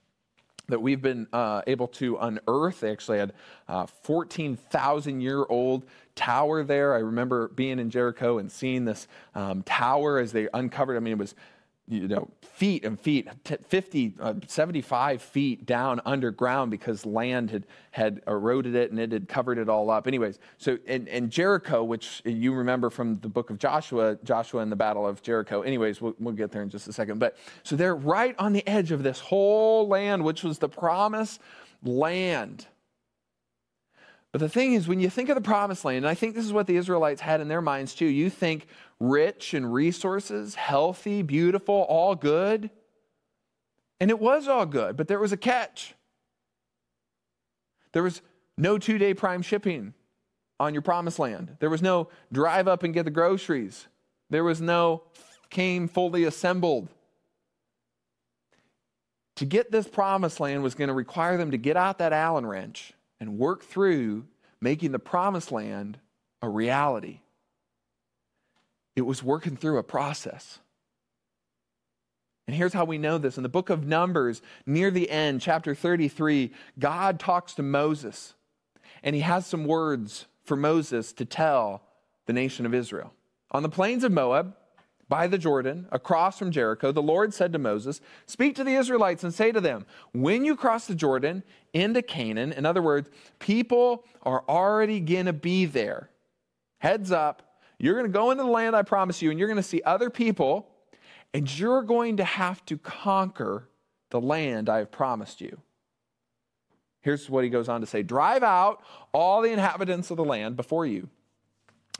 that 0.70 0.82
we've 0.82 1.02
been 1.02 1.28
uh, 1.34 1.62
able 1.68 1.88
to 1.88 2.18
unearth. 2.18 2.82
They 2.82 2.92
actually 2.92 3.20
had 3.20 3.34
a 3.68 3.88
14,000 3.88 5.22
year 5.22 5.46
old 5.50 5.86
tower 6.16 6.64
there. 6.64 6.94
I 6.94 7.00
remember 7.00 7.50
being 7.50 7.80
in 7.80 7.90
Jericho 7.90 8.38
and 8.38 8.52
seeing 8.52 8.86
this 8.86 9.08
um, 9.36 9.64
tower 9.64 10.20
as 10.20 10.32
they 10.32 10.48
uncovered. 10.54 10.96
I 10.96 11.00
mean, 11.00 11.14
it 11.14 11.20
was 11.20 11.36
you 11.88 12.08
know, 12.08 12.30
feet 12.42 12.86
and 12.86 12.98
feet, 12.98 13.28
t- 13.44 13.58
50, 13.68 14.16
uh, 14.20 14.34
75 14.48 15.22
feet 15.22 15.66
down 15.66 16.00
underground 16.06 16.72
because 16.72 17.06
land 17.06 17.52
had, 17.52 17.66
had 17.92 18.22
eroded 18.26 18.74
it 18.74 18.90
and 18.92 19.00
it 19.00 19.12
had 19.12 19.28
covered 19.28 19.58
it 19.58 19.68
all 19.68 19.90
up. 19.90 20.08
Anyways, 20.08 20.40
so, 20.58 20.78
and 20.88 21.30
Jericho, 21.30 21.84
which 21.84 22.22
you 22.24 22.54
remember 22.54 22.90
from 22.90 23.20
the 23.20 23.28
book 23.28 23.50
of 23.50 23.58
Joshua, 23.60 24.18
Joshua 24.24 24.62
and 24.62 24.72
the 24.72 24.78
Battle 24.78 25.06
of 25.06 25.22
Jericho. 25.22 25.62
Anyways, 25.62 26.00
we'll, 26.00 26.16
we'll 26.20 26.34
get 26.34 26.52
there 26.52 26.62
in 26.62 26.70
just 26.70 26.88
a 26.88 26.94
second. 26.94 27.20
But 27.20 27.36
so 27.64 27.76
they're 27.76 27.96
right 27.96 28.36
on 28.40 28.54
the 28.54 28.66
edge 28.68 28.92
of 28.92 29.04
this 29.04 29.20
whole 29.20 29.88
land, 29.88 30.24
which 30.24 30.44
was 30.44 30.60
the 30.60 30.70
promised 30.70 31.42
land. 31.84 32.66
But 34.34 34.40
the 34.40 34.50
thing 34.50 34.74
is, 34.74 34.88
when 34.88 35.00
you 35.00 35.12
think 35.12 35.30
of 35.30 35.36
the 35.36 35.42
promised 35.42 35.86
land, 35.86 35.98
and 35.98 36.08
I 36.08 36.16
think 36.16 36.34
this 36.34 36.44
is 36.44 36.52
what 36.52 36.66
the 36.66 36.76
Israelites 36.76 37.22
had 37.22 37.40
in 37.40 37.48
their 37.48 37.62
minds 37.62 37.94
too, 37.94 38.08
you 38.08 38.32
think 38.32 38.66
rich 39.00 39.54
and 39.54 39.72
resources, 39.72 40.56
healthy, 40.56 41.22
beautiful, 41.22 41.86
all 41.88 42.16
good. 42.16 42.72
And 44.00 44.10
it 44.10 44.20
was 44.20 44.48
all 44.48 44.66
good, 44.66 44.98
but 44.98 45.08
there 45.08 45.20
was 45.20 45.32
a 45.32 45.38
catch. 45.38 45.94
There 47.92 48.02
was 48.02 48.24
no 48.58 48.80
two 48.80 48.98
day 48.98 49.14
prime 49.14 49.44
shipping 49.44 49.94
on 50.60 50.74
your 50.74 50.82
promised 50.82 51.20
land, 51.20 51.58
there 51.60 51.70
was 51.70 51.84
no 51.84 52.10
drive 52.32 52.68
up 52.68 52.82
and 52.82 52.94
get 52.94 53.06
the 53.06 53.12
groceries, 53.12 53.88
there 54.32 54.44
was 54.44 54.60
no 54.60 55.04
came 55.52 55.88
fully 55.88 56.24
assembled. 56.24 56.90
To 59.36 59.46
get 59.46 59.72
this 59.72 59.88
promised 59.88 60.40
land 60.40 60.64
was 60.64 60.74
going 60.74 60.88
to 60.88 60.94
require 60.94 61.38
them 61.38 61.52
to 61.52 61.58
get 61.58 61.78
out 61.78 62.00
that 62.00 62.14
Allen 62.14 62.48
wrench 62.48 62.94
and 63.24 63.38
work 63.38 63.64
through 63.64 64.26
making 64.60 64.92
the 64.92 65.00
promised 65.00 65.50
land 65.50 65.98
a 66.42 66.50
reality. 66.50 67.22
It 68.98 69.04
was 69.04 69.24
working 69.24 69.56
through 69.56 69.78
a 69.78 69.84
process. 69.84 70.60
And 72.48 72.54
here's 72.54 72.74
how 72.74 72.84
we 72.84 72.98
know 72.98 73.18
this. 73.18 73.38
In 73.38 73.44
the 73.44 73.50
book 73.50 73.70
of 73.70 73.88
Numbers, 73.88 74.42
near 74.66 74.92
the 74.92 75.10
end, 75.10 75.40
chapter 75.40 75.74
33, 75.74 76.52
God 76.78 77.18
talks 77.18 77.54
to 77.54 77.64
Moses, 77.64 78.34
and 79.02 79.16
he 79.16 79.22
has 79.22 79.48
some 79.48 79.64
words 79.64 80.26
for 80.44 80.58
Moses 80.58 81.14
to 81.14 81.24
tell 81.24 81.82
the 82.26 82.34
nation 82.34 82.66
of 82.66 82.74
Israel. 82.74 83.14
On 83.52 83.64
the 83.64 83.70
plains 83.70 84.04
of 84.04 84.12
Moab, 84.12 84.54
by 85.10 85.28
the 85.28 85.38
Jordan, 85.38 85.88
across 85.92 86.40
from 86.40 86.52
Jericho, 86.52 86.92
the 86.92 87.02
Lord 87.02 87.34
said 87.34 87.54
to 87.54 87.60
Moses, 87.60 88.02
Speak 88.26 88.56
to 88.56 88.64
the 88.64 88.76
Israelites 88.76 89.24
and 89.24 89.34
say 89.34 89.52
to 89.52 89.62
them, 89.62 89.86
When 90.14 90.46
you 90.46 90.56
cross 90.56 90.88
the 90.88 90.96
Jordan 90.96 91.44
into 91.74 92.02
Canaan, 92.02 92.52
in 92.52 92.66
other 92.66 92.82
words, 92.82 93.10
people 93.40 94.06
are 94.24 94.44
already 94.48 95.00
going 95.00 95.26
to 95.26 95.34
be 95.34 95.66
there. 95.66 96.10
Heads 96.80 97.12
up, 97.12 97.60
you're 97.78 97.96
going 97.96 98.06
to 98.06 98.12
go 98.12 98.32
into 98.32 98.44
the 98.44 98.50
land 98.50 98.76
I 98.76 98.82
promise 98.84 99.22
you, 99.22 99.30
and 99.30 99.38
you're 99.38 99.48
going 99.48 99.58
to 99.58 99.64
see 99.64 99.82
other 99.86 100.10
people, 100.10 100.70
and 101.34 101.60
you're 101.60 101.84
going 101.84 102.18
to 102.18 102.24
have 102.24 102.66
to 102.68 102.78
conquer 102.78 103.68
the 104.10 104.22
land 104.22 104.70
I 104.70 104.78
have 104.78 104.92
promised 104.92 105.42
you. 105.42 105.60
Here's 107.02 107.30
what 107.30 107.44
he 107.44 107.50
goes 107.50 107.68
on 107.68 107.82
to 107.82 107.88
say 107.88 108.04
Drive 108.04 108.44
out 108.44 108.82
all 109.12 109.42
the 109.42 109.52
inhabitants 109.52 110.10
of 110.12 110.18
the 110.18 110.24
land 110.24 110.56
before 110.56 110.86
you 110.86 111.10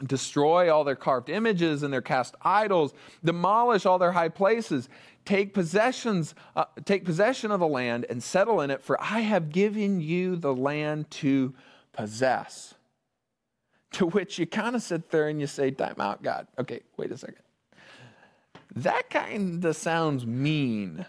destroy 0.06 0.74
all 0.74 0.84
their 0.84 0.96
carved 0.96 1.30
images 1.30 1.84
and 1.84 1.94
their 1.94 2.02
cast 2.02 2.36
idols, 2.42 2.94
demolish 3.24 3.86
all 3.86 4.00
their 4.00 4.12
high 4.12 4.30
places, 4.30 4.90
take 5.26 5.54
possessions, 5.54 6.36
uh, 6.56 6.66
take 6.86 7.06
possession 7.06 7.52
of 7.52 7.60
the 7.60 7.68
land 7.68 8.06
and 8.10 8.22
settle 8.22 8.62
in 8.62 8.72
it, 8.72 8.82
for 8.82 9.02
I 9.02 9.22
have 9.22 9.52
given 9.52 10.02
you 10.02 10.36
the 10.36 10.54
land 10.54 11.10
to 11.12 11.54
possess. 11.92 12.74
To 13.94 14.08
which 14.08 14.40
you 14.40 14.48
kind 14.48 14.76
of 14.76 14.82
sit 14.82 15.12
there 15.12 15.28
and 15.28 15.40
you 15.40 15.46
say, 15.46 15.70
Time 15.70 16.02
out, 16.02 16.24
God. 16.24 16.48
Okay, 16.58 16.82
wait 16.98 17.12
a 17.12 17.18
second. 17.18 17.44
That 18.76 19.12
kind 19.12 19.64
of 19.64 19.76
sounds 19.76 20.26
mean, 20.26 21.06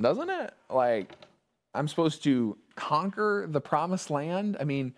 doesn't 0.00 0.30
it? 0.30 0.54
Like, 0.70 1.12
I'm 1.74 1.86
supposed 1.88 2.24
to 2.24 2.56
conquer 2.76 3.46
the 3.46 3.60
promised 3.60 4.08
land? 4.08 4.56
I 4.58 4.64
mean, 4.64 4.94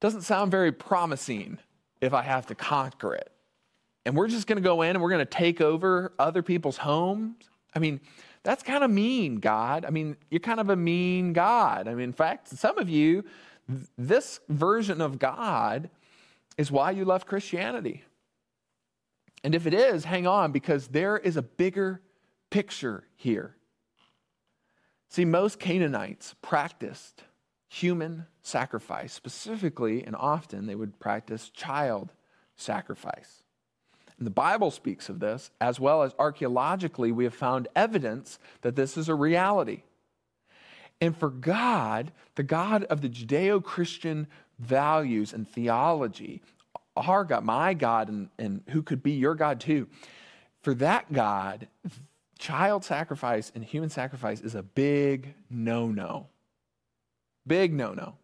doesn't 0.00 0.22
sound 0.22 0.50
very 0.50 0.72
promising 0.72 1.58
if 2.00 2.12
I 2.12 2.22
have 2.22 2.46
to 2.46 2.54
conquer 2.54 3.14
it. 3.14 3.30
And 4.04 4.16
we're 4.16 4.28
just 4.28 4.46
going 4.46 4.56
to 4.56 4.62
go 4.62 4.82
in 4.82 4.90
and 4.90 5.02
we're 5.02 5.10
going 5.10 5.18
to 5.18 5.24
take 5.24 5.60
over 5.60 6.12
other 6.18 6.42
people's 6.42 6.76
homes. 6.76 7.34
I 7.74 7.78
mean, 7.78 8.00
that's 8.44 8.62
kind 8.62 8.84
of 8.84 8.90
mean, 8.90 9.36
God. 9.36 9.84
I 9.84 9.90
mean, 9.90 10.16
you're 10.30 10.40
kind 10.40 10.60
of 10.60 10.70
a 10.70 10.76
mean 10.76 11.32
God. 11.32 11.88
I 11.88 11.94
mean, 11.94 12.04
in 12.04 12.12
fact, 12.12 12.48
some 12.48 12.78
of 12.78 12.88
you, 12.88 13.24
this 13.98 14.40
version 14.48 15.00
of 15.00 15.18
God 15.18 15.90
is 16.56 16.70
why 16.70 16.92
you 16.92 17.04
left 17.04 17.26
Christianity. 17.26 18.04
And 19.42 19.54
if 19.54 19.66
it 19.66 19.74
is, 19.74 20.04
hang 20.04 20.26
on, 20.26 20.52
because 20.52 20.88
there 20.88 21.18
is 21.18 21.36
a 21.36 21.42
bigger 21.42 22.00
picture 22.50 23.04
here. 23.16 23.56
See, 25.08 25.24
most 25.24 25.58
Canaanites 25.58 26.34
practiced 26.42 27.24
human 27.68 28.26
sacrifice. 28.42 29.12
Specifically 29.12 30.04
and 30.04 30.16
often, 30.16 30.66
they 30.66 30.74
would 30.74 30.98
practice 30.98 31.48
child 31.50 32.12
sacrifice. 32.56 33.42
And 34.18 34.26
the 34.26 34.30
Bible 34.30 34.70
speaks 34.70 35.08
of 35.08 35.20
this, 35.20 35.50
as 35.60 35.78
well 35.78 36.02
as 36.02 36.14
archaeologically, 36.18 37.12
we 37.12 37.24
have 37.24 37.34
found 37.34 37.68
evidence 37.76 38.38
that 38.62 38.76
this 38.76 38.96
is 38.96 39.08
a 39.08 39.14
reality. 39.14 39.82
And 41.00 41.14
for 41.14 41.28
God, 41.28 42.12
the 42.36 42.42
God 42.42 42.84
of 42.84 43.02
the 43.02 43.10
Judeo 43.10 43.62
Christian 43.62 44.26
values 44.58 45.34
and 45.34 45.46
theology, 45.46 46.40
our 46.96 47.24
God, 47.24 47.44
my 47.44 47.74
God, 47.74 48.08
and, 48.08 48.30
and 48.38 48.62
who 48.68 48.82
could 48.82 49.02
be 49.02 49.12
your 49.12 49.34
God 49.34 49.60
too, 49.60 49.86
for 50.62 50.72
that 50.74 51.12
God, 51.12 51.68
child 52.38 52.84
sacrifice 52.84 53.52
and 53.54 53.62
human 53.62 53.90
sacrifice 53.90 54.40
is 54.40 54.54
a 54.54 54.62
big 54.62 55.34
no 55.50 55.88
no. 55.88 56.28
Big 57.46 57.72
no 57.72 57.92
no. 57.92 58.16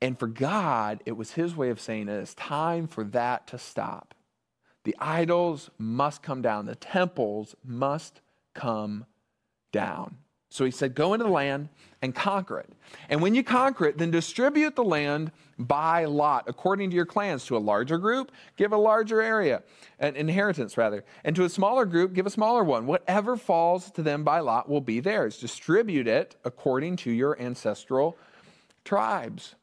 And 0.00 0.18
for 0.18 0.26
God, 0.26 1.00
it 1.06 1.12
was 1.12 1.32
his 1.32 1.54
way 1.54 1.70
of 1.70 1.80
saying 1.80 2.08
it 2.08 2.14
is 2.14 2.34
time 2.34 2.88
for 2.88 3.04
that 3.04 3.46
to 3.48 3.58
stop. 3.58 4.14
The 4.84 4.96
idols 4.98 5.70
must 5.78 6.22
come 6.22 6.42
down, 6.42 6.66
the 6.66 6.74
temples 6.74 7.54
must 7.64 8.20
come 8.52 9.06
down. 9.70 10.18
So 10.52 10.66
he 10.66 10.70
said, 10.70 10.94
Go 10.94 11.14
into 11.14 11.24
the 11.24 11.30
land 11.30 11.70
and 12.02 12.14
conquer 12.14 12.58
it. 12.58 12.68
And 13.08 13.22
when 13.22 13.34
you 13.34 13.42
conquer 13.42 13.86
it, 13.86 13.96
then 13.96 14.10
distribute 14.10 14.76
the 14.76 14.84
land 14.84 15.32
by 15.58 16.04
lot 16.04 16.44
according 16.46 16.90
to 16.90 16.96
your 16.96 17.06
clans. 17.06 17.46
To 17.46 17.56
a 17.56 17.58
larger 17.58 17.96
group, 17.96 18.30
give 18.56 18.72
a 18.72 18.76
larger 18.76 19.22
area, 19.22 19.62
an 19.98 20.14
inheritance 20.14 20.76
rather. 20.76 21.04
And 21.24 21.34
to 21.36 21.44
a 21.44 21.48
smaller 21.48 21.86
group, 21.86 22.12
give 22.12 22.26
a 22.26 22.30
smaller 22.30 22.64
one. 22.64 22.86
Whatever 22.86 23.36
falls 23.36 23.90
to 23.92 24.02
them 24.02 24.24
by 24.24 24.40
lot 24.40 24.68
will 24.68 24.82
be 24.82 25.00
theirs. 25.00 25.38
Distribute 25.38 26.06
it 26.06 26.36
according 26.44 26.96
to 26.96 27.10
your 27.10 27.40
ancestral 27.40 28.18
tribes. 28.84 29.54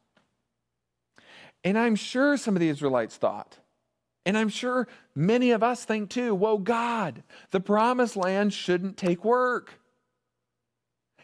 And 1.62 1.78
I'm 1.78 1.94
sure 1.94 2.36
some 2.36 2.56
of 2.56 2.60
the 2.60 2.68
Israelites 2.68 3.16
thought, 3.16 3.58
and 4.26 4.36
I'm 4.36 4.48
sure 4.48 4.88
many 5.14 5.52
of 5.52 5.62
us 5.62 5.84
think 5.84 6.10
too, 6.10 6.34
whoa, 6.34 6.58
God, 6.58 7.22
the 7.50 7.60
promised 7.60 8.16
land 8.16 8.52
shouldn't 8.52 8.96
take 8.96 9.24
work. 9.24 9.79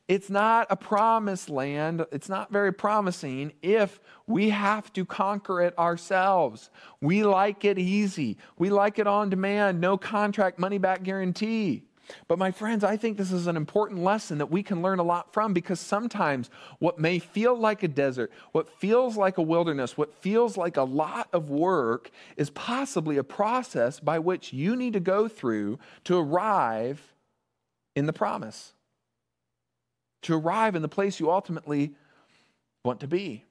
It's 0.08 0.30
not 0.30 0.68
a 0.70 0.76
promised 0.76 1.50
land. 1.50 2.06
It's 2.12 2.28
not 2.28 2.52
very 2.52 2.72
promising 2.72 3.52
if 3.60 3.98
we 4.26 4.50
have 4.50 4.92
to 4.92 5.04
conquer 5.04 5.60
it 5.62 5.76
ourselves. 5.76 6.70
We 7.00 7.24
like 7.24 7.64
it 7.64 7.76
easy. 7.76 8.38
We 8.56 8.70
like 8.70 9.00
it 9.00 9.08
on 9.08 9.30
demand, 9.30 9.80
no 9.80 9.98
contract 9.98 10.60
money 10.60 10.78
back 10.78 11.02
guarantee. 11.02 11.82
But 12.28 12.38
my 12.38 12.52
friends, 12.52 12.84
I 12.84 12.96
think 12.96 13.16
this 13.16 13.32
is 13.32 13.48
an 13.48 13.56
important 13.56 14.00
lesson 14.00 14.38
that 14.38 14.50
we 14.50 14.62
can 14.62 14.80
learn 14.80 15.00
a 15.00 15.02
lot 15.02 15.32
from 15.32 15.52
because 15.52 15.80
sometimes 15.80 16.50
what 16.78 17.00
may 17.00 17.18
feel 17.18 17.58
like 17.58 17.82
a 17.82 17.88
desert, 17.88 18.30
what 18.52 18.70
feels 18.78 19.16
like 19.16 19.38
a 19.38 19.42
wilderness, 19.42 19.96
what 19.96 20.14
feels 20.14 20.56
like 20.56 20.76
a 20.76 20.84
lot 20.84 21.28
of 21.32 21.50
work 21.50 22.12
is 22.36 22.50
possibly 22.50 23.16
a 23.16 23.24
process 23.24 23.98
by 23.98 24.20
which 24.20 24.52
you 24.52 24.76
need 24.76 24.92
to 24.92 25.00
go 25.00 25.26
through 25.26 25.80
to 26.04 26.16
arrive 26.16 27.12
in 27.96 28.06
the 28.06 28.12
promise 28.12 28.72
to 30.26 30.34
arrive 30.34 30.76
in 30.76 30.82
the 30.82 30.88
place 30.88 31.18
you 31.18 31.30
ultimately 31.30 31.94
want 32.84 33.00
to 33.00 33.08
be. 33.08 33.44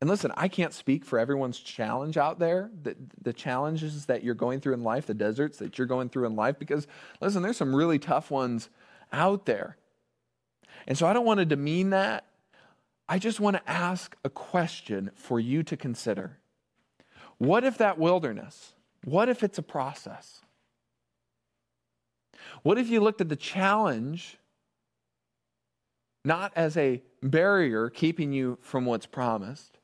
And 0.00 0.10
listen, 0.10 0.32
I 0.36 0.48
can't 0.48 0.74
speak 0.74 1.04
for 1.04 1.18
everyone's 1.18 1.58
challenge 1.58 2.18
out 2.18 2.38
there, 2.38 2.70
the, 2.82 2.94
the 3.22 3.32
challenges 3.32 4.06
that 4.06 4.22
you're 4.22 4.34
going 4.34 4.60
through 4.60 4.74
in 4.74 4.82
life, 4.82 5.06
the 5.06 5.14
deserts 5.14 5.58
that 5.58 5.78
you're 5.78 5.86
going 5.86 6.10
through 6.10 6.26
in 6.26 6.36
life, 6.36 6.58
because 6.58 6.86
listen, 7.20 7.42
there's 7.42 7.56
some 7.56 7.74
really 7.74 7.98
tough 7.98 8.30
ones 8.30 8.68
out 9.12 9.46
there. 9.46 9.76
And 10.86 10.98
so 10.98 11.06
I 11.06 11.12
don't 11.12 11.24
want 11.24 11.38
to 11.38 11.46
demean 11.46 11.90
that. 11.90 12.26
I 13.08 13.18
just 13.18 13.40
want 13.40 13.56
to 13.56 13.70
ask 13.70 14.16
a 14.24 14.30
question 14.30 15.10
for 15.14 15.40
you 15.40 15.62
to 15.62 15.76
consider. 15.76 16.38
What 17.38 17.64
if 17.64 17.78
that 17.78 17.98
wilderness, 17.98 18.74
what 19.04 19.28
if 19.28 19.42
it's 19.42 19.58
a 19.58 19.62
process? 19.62 20.40
What 22.62 22.78
if 22.78 22.88
you 22.88 23.00
looked 23.00 23.20
at 23.20 23.28
the 23.28 23.36
challenge 23.36 24.38
not 26.24 26.52
as 26.56 26.76
a 26.76 27.02
barrier 27.22 27.90
keeping 27.90 28.32
you 28.32 28.58
from 28.62 28.86
what's 28.86 29.06
promised, 29.06 29.78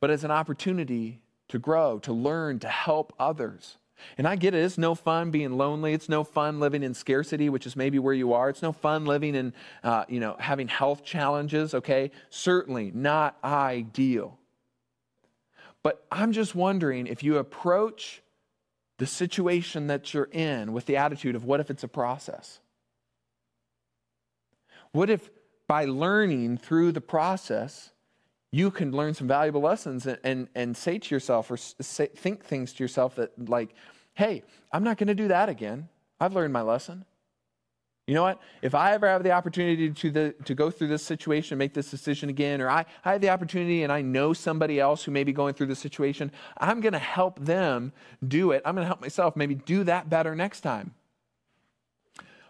but 0.00 0.10
as 0.10 0.24
an 0.24 0.30
opportunity 0.30 1.20
to 1.48 1.58
grow, 1.58 1.98
to 2.00 2.12
learn, 2.12 2.58
to 2.58 2.68
help 2.68 3.12
others, 3.18 3.76
And 4.18 4.26
I 4.26 4.36
get 4.36 4.54
it. 4.54 4.64
It's 4.64 4.78
no 4.78 4.94
fun 4.94 5.30
being 5.30 5.56
lonely. 5.56 5.92
It's 5.92 6.08
no 6.08 6.24
fun 6.24 6.60
living 6.60 6.82
in 6.82 6.94
scarcity, 6.94 7.48
which 7.48 7.66
is 7.66 7.76
maybe 7.76 7.98
where 7.98 8.14
you 8.14 8.32
are. 8.32 8.48
It's 8.48 8.62
no 8.62 8.72
fun 8.72 9.04
living 9.04 9.34
in, 9.34 9.52
uh, 9.82 10.04
you 10.08 10.20
know, 10.20 10.36
having 10.38 10.68
health 10.68 11.04
challenges. 11.04 11.74
Okay, 11.74 12.10
certainly 12.30 12.90
not 12.94 13.36
ideal. 13.44 14.38
But 15.82 16.04
I'm 16.12 16.32
just 16.32 16.54
wondering 16.54 17.06
if 17.06 17.22
you 17.22 17.38
approach 17.38 18.22
the 18.98 19.06
situation 19.06 19.88
that 19.88 20.14
you're 20.14 20.28
in 20.30 20.72
with 20.72 20.86
the 20.86 20.96
attitude 20.96 21.34
of 21.34 21.44
what 21.44 21.60
if 21.60 21.70
it's 21.70 21.82
a 21.82 21.88
process? 21.88 22.60
What 24.92 25.10
if 25.10 25.30
by 25.66 25.86
learning 25.86 26.58
through 26.58 26.92
the 26.92 27.00
process, 27.00 27.90
you 28.50 28.70
can 28.70 28.92
learn 28.92 29.14
some 29.14 29.26
valuable 29.26 29.62
lessons 29.62 30.06
and, 30.06 30.18
and, 30.22 30.48
and 30.54 30.76
say 30.76 30.98
to 30.98 31.14
yourself 31.14 31.50
or 31.50 31.56
say, 31.56 32.06
think 32.06 32.44
things 32.44 32.74
to 32.74 32.84
yourself 32.84 33.16
that, 33.16 33.48
like, 33.48 33.74
hey, 34.14 34.42
I'm 34.70 34.84
not 34.84 34.98
going 34.98 35.08
to 35.08 35.14
do 35.14 35.28
that 35.28 35.48
again. 35.48 35.88
I've 36.20 36.34
learned 36.34 36.52
my 36.52 36.60
lesson. 36.60 37.06
You 38.06 38.14
know 38.14 38.24
what? 38.24 38.40
If 38.60 38.74
I 38.74 38.92
ever 38.92 39.08
have 39.08 39.22
the 39.22 39.30
opportunity 39.30 39.88
to, 39.90 40.10
the, 40.10 40.34
to 40.44 40.54
go 40.54 40.70
through 40.70 40.88
this 40.88 41.04
situation, 41.04 41.56
make 41.56 41.72
this 41.72 41.90
decision 41.90 42.28
again, 42.28 42.60
or 42.60 42.68
I, 42.68 42.84
I 43.04 43.12
have 43.12 43.20
the 43.20 43.30
opportunity 43.30 43.84
and 43.84 43.92
I 43.92 44.02
know 44.02 44.32
somebody 44.32 44.80
else 44.80 45.04
who 45.04 45.12
may 45.12 45.24
be 45.24 45.32
going 45.32 45.54
through 45.54 45.68
this 45.68 45.78
situation, 45.78 46.32
I'm 46.58 46.80
going 46.80 46.92
to 46.92 46.98
help 46.98 47.38
them 47.38 47.92
do 48.26 48.50
it. 48.50 48.62
I'm 48.66 48.74
going 48.74 48.84
to 48.84 48.88
help 48.88 49.00
myself 49.00 49.36
maybe 49.36 49.54
do 49.54 49.84
that 49.84 50.10
better 50.10 50.34
next 50.34 50.60
time. 50.60 50.94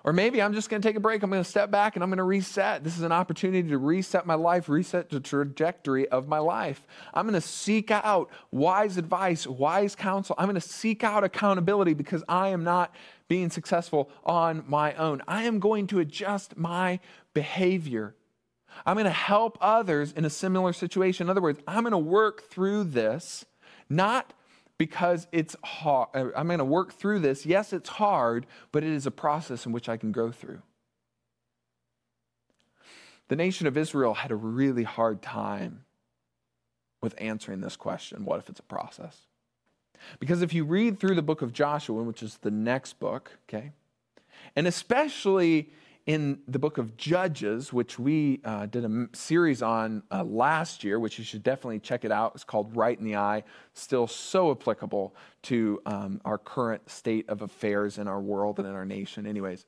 Or 0.05 0.13
maybe 0.13 0.43
I'm 0.43 0.53
just 0.53 0.69
going 0.69 0.83
to 0.83 0.89
take 0.89 0.97
a 0.97 1.01
break. 1.01 1.23
I'm 1.23 1.31
going 1.31 1.43
to 1.43 1.49
step 1.49 1.71
back 1.71 1.95
and 1.95 2.03
I'm 2.03 2.11
going 2.11 2.19
to 2.19 2.25
reset. 2.25 2.83
This 2.83 2.97
is 2.97 3.03
an 3.03 3.13
opportunity 3.13 3.69
to 3.69 3.79
reset 3.79 4.27
my 4.27 4.35
life, 4.35 4.69
reset 4.69 5.11
the 5.11 5.21
trajectory 5.21 6.09
of 6.09 6.27
my 6.27 6.39
life. 6.39 6.87
I'm 7.15 7.27
going 7.27 7.41
to 7.41 7.47
seek 7.47 7.91
out 7.91 8.31
wise 8.51 8.97
advice, 8.97 9.47
wise 9.47 9.95
counsel. 9.95 10.35
I'm 10.39 10.47
going 10.47 10.61
to 10.61 10.61
seek 10.61 11.05
out 11.05 11.23
accountability 11.23 11.95
because 11.95 12.25
I 12.29 12.49
am 12.49 12.65
not 12.65 12.95
being 13.29 13.51
successful 13.51 14.11
on 14.25 14.65
my 14.67 14.95
own. 14.95 15.23
I 15.29 15.45
am 15.45 15.61
going 15.61 15.87
to 15.89 16.01
adjust 16.01 16.57
my 16.57 16.99
behavior. 17.33 18.15
I'm 18.85 18.97
going 18.97 19.05
to 19.05 19.11
help 19.11 19.57
others 19.61 20.13
in 20.13 20.25
a 20.25 20.31
similar 20.31 20.73
situation. 20.73 21.27
In 21.27 21.31
other 21.31 21.41
words, 21.41 21.61
I'm 21.69 21.83
going 21.83 21.93
to 21.93 21.99
work 21.99 22.51
through 22.51 22.85
this, 22.85 23.45
not 23.89 24.33
because 24.83 25.29
it's 25.31 25.55
hard. 25.63 26.09
Uh, 26.13 26.31
I'm 26.35 26.49
going 26.49 26.59
to 26.59 26.65
work 26.65 26.93
through 26.93 27.21
this. 27.21 27.47
Yes, 27.47 27.73
it's 27.73 27.89
hard, 27.89 28.47
but 28.73 28.83
it 28.83 28.91
is 28.91 29.07
a 29.07 29.13
process 29.13 29.65
in 29.65 29.71
which 29.71 29.89
I 29.89 29.97
can 29.97 30.11
go 30.11 30.33
through. 30.33 30.61
The 33.29 33.37
nation 33.37 33.69
of 33.69 33.77
Israel 33.77 34.15
had 34.15 34.33
a 34.33 34.35
really 34.35 34.83
hard 34.83 35.23
time 35.23 35.85
with 37.01 37.15
answering 37.19 37.61
this 37.61 37.77
question 37.77 38.25
what 38.25 38.41
if 38.41 38.49
it's 38.49 38.59
a 38.59 38.65
process? 38.65 39.17
Because 40.19 40.43
if 40.43 40.53
you 40.53 40.65
read 40.65 40.99
through 40.99 41.15
the 41.15 41.23
book 41.23 41.43
of 41.43 41.53
Joshua, 41.53 42.03
which 42.03 42.21
is 42.21 42.39
the 42.39 42.51
next 42.51 42.99
book, 42.99 43.39
okay, 43.49 43.71
and 44.57 44.67
especially 44.67 45.71
in 46.07 46.41
the 46.49 46.59
book 46.59 46.79
of 46.79 46.97
Judges, 46.97 47.73
which 47.73 47.99
we 47.99 48.41
uh, 48.45 48.67
did 48.67 48.85
a 48.85 49.09
series 49.13 49.63
on 49.63 50.03
uh, 50.11 50.25
last 50.25 50.83
year, 50.83 50.99
which 50.99 51.19
you 51.19 51.25
should 51.25 51.43
definitely 51.43 51.79
check 51.79 52.05
it 52.05 52.11
out. 52.11 52.33
It's 52.35 52.45
called 52.45 52.75
Right 52.77 52.99
in 52.99 53.05
the 53.05 53.17
Eye, 53.17 53.45
still 53.75 54.07
so 54.07 54.51
applicable 54.51 55.15
to 55.43 55.81
um, 55.87 56.21
our 56.25 56.39
current 56.39 56.91
state 56.91 57.29
of 57.29 57.43
affairs 57.43 57.99
in 57.99 58.09
our 58.09 58.21
world 58.21 58.59
and 58.59 58.67
in 58.67 58.75
our 58.75 58.85
nation. 58.85 59.27
Anyways, 59.27 59.65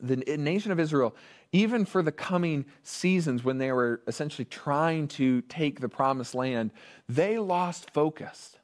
the 0.00 0.16
nation 0.16 0.72
of 0.72 0.80
Israel, 0.80 1.14
even 1.52 1.84
for 1.84 2.02
the 2.02 2.12
coming 2.12 2.66
seasons 2.82 3.44
when 3.44 3.58
they 3.58 3.72
were 3.72 4.02
essentially 4.06 4.44
trying 4.44 5.08
to 5.08 5.40
take 5.42 5.80
the 5.80 5.88
promised 5.88 6.34
land, 6.34 6.70
they 7.08 7.38
lost 7.38 7.90
focus. 7.92 8.56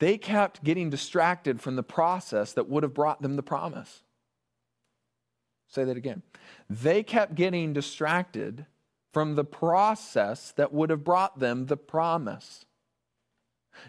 They 0.00 0.18
kept 0.18 0.62
getting 0.62 0.90
distracted 0.90 1.60
from 1.60 1.76
the 1.76 1.82
process 1.82 2.52
that 2.52 2.68
would 2.68 2.82
have 2.82 2.94
brought 2.94 3.22
them 3.22 3.36
the 3.36 3.42
promise. 3.42 4.02
Say 5.68 5.84
that 5.84 5.96
again. 5.96 6.22
They 6.68 7.02
kept 7.02 7.34
getting 7.34 7.72
distracted 7.72 8.66
from 9.12 9.34
the 9.34 9.44
process 9.44 10.52
that 10.52 10.72
would 10.72 10.90
have 10.90 11.04
brought 11.04 11.38
them 11.38 11.66
the 11.66 11.76
promise. 11.76 12.64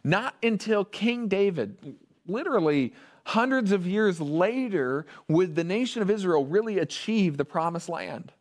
Not 0.03 0.35
until 0.43 0.85
King 0.85 1.27
David, 1.27 1.97
literally 2.27 2.93
hundreds 3.25 3.71
of 3.71 3.87
years 3.87 4.19
later, 4.19 5.05
would 5.27 5.55
the 5.55 5.63
nation 5.63 6.01
of 6.01 6.09
Israel 6.09 6.45
really 6.45 6.79
achieve 6.79 7.37
the 7.37 7.45
promised 7.45 7.89
land. 7.89 8.33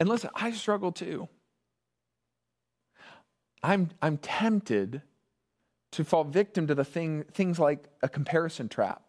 And 0.00 0.08
listen, 0.08 0.30
I 0.34 0.52
struggle 0.52 0.92
too. 0.92 1.28
I'm, 3.62 3.90
I'm 4.00 4.18
tempted 4.18 5.02
to 5.92 6.04
fall 6.04 6.24
victim 6.24 6.68
to 6.68 6.74
the 6.74 6.84
thing, 6.84 7.24
things 7.32 7.58
like 7.58 7.84
a 8.02 8.08
comparison 8.08 8.68
trap 8.68 9.02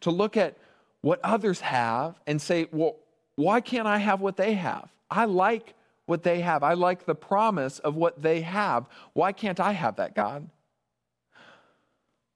to 0.00 0.10
look 0.10 0.36
at 0.36 0.56
what 1.00 1.20
others 1.22 1.60
have 1.60 2.20
and 2.26 2.40
say, 2.40 2.68
well, 2.72 2.96
why 3.36 3.60
can't 3.60 3.86
I 3.86 3.98
have 3.98 4.20
what 4.20 4.36
they 4.36 4.54
have? 4.54 4.88
I 5.10 5.24
like 5.24 5.74
what 6.06 6.22
they 6.22 6.40
have. 6.40 6.62
I 6.62 6.74
like 6.74 7.04
the 7.04 7.14
promise 7.14 7.78
of 7.78 7.94
what 7.94 8.22
they 8.22 8.40
have. 8.40 8.86
Why 9.12 9.32
can't 9.32 9.60
I 9.60 9.72
have 9.72 9.96
that, 9.96 10.14
God? 10.14 10.48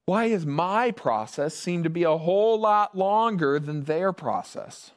Why 0.05 0.29
does 0.29 0.45
my 0.45 0.91
process 0.91 1.55
seem 1.55 1.83
to 1.83 1.89
be 1.89 2.03
a 2.03 2.17
whole 2.17 2.59
lot 2.59 2.97
longer 2.97 3.59
than 3.59 3.83
their 3.83 4.11
process? 4.13 4.91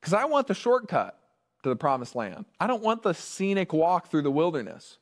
Because 0.00 0.12
I 0.12 0.26
want 0.26 0.46
the 0.46 0.54
shortcut 0.54 1.18
to 1.62 1.68
the 1.68 1.76
promised 1.76 2.14
land. 2.14 2.44
I 2.60 2.66
don't 2.66 2.82
want 2.82 3.02
the 3.02 3.14
scenic 3.14 3.72
walk 3.72 4.10
through 4.10 4.22
the 4.22 4.30
wilderness. 4.30 4.98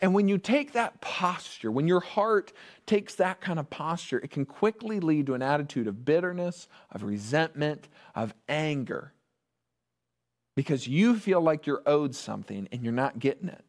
And 0.00 0.14
when 0.14 0.28
you 0.28 0.38
take 0.38 0.72
that 0.72 1.00
posture, 1.00 1.70
when 1.70 1.86
your 1.86 2.00
heart 2.00 2.52
takes 2.86 3.16
that 3.16 3.40
kind 3.40 3.58
of 3.58 3.68
posture, 3.68 4.18
it 4.18 4.30
can 4.30 4.46
quickly 4.46 4.98
lead 4.98 5.26
to 5.26 5.34
an 5.34 5.42
attitude 5.42 5.86
of 5.86 6.04
bitterness, 6.04 6.68
of 6.90 7.02
resentment, 7.02 7.88
of 8.14 8.32
anger. 8.48 9.12
Because 10.56 10.88
you 10.88 11.16
feel 11.18 11.40
like 11.40 11.66
you're 11.66 11.82
owed 11.84 12.14
something 12.14 12.66
and 12.72 12.82
you're 12.82 12.92
not 12.92 13.18
getting 13.18 13.48
it. 13.48 13.64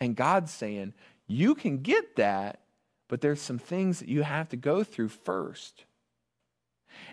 And 0.00 0.16
God's 0.16 0.52
saying, 0.52 0.92
you 1.26 1.54
can 1.54 1.78
get 1.78 2.16
that, 2.16 2.60
but 3.08 3.20
there's 3.20 3.40
some 3.40 3.58
things 3.58 4.00
that 4.00 4.08
you 4.08 4.22
have 4.22 4.48
to 4.50 4.56
go 4.56 4.82
through 4.82 5.08
first. 5.08 5.84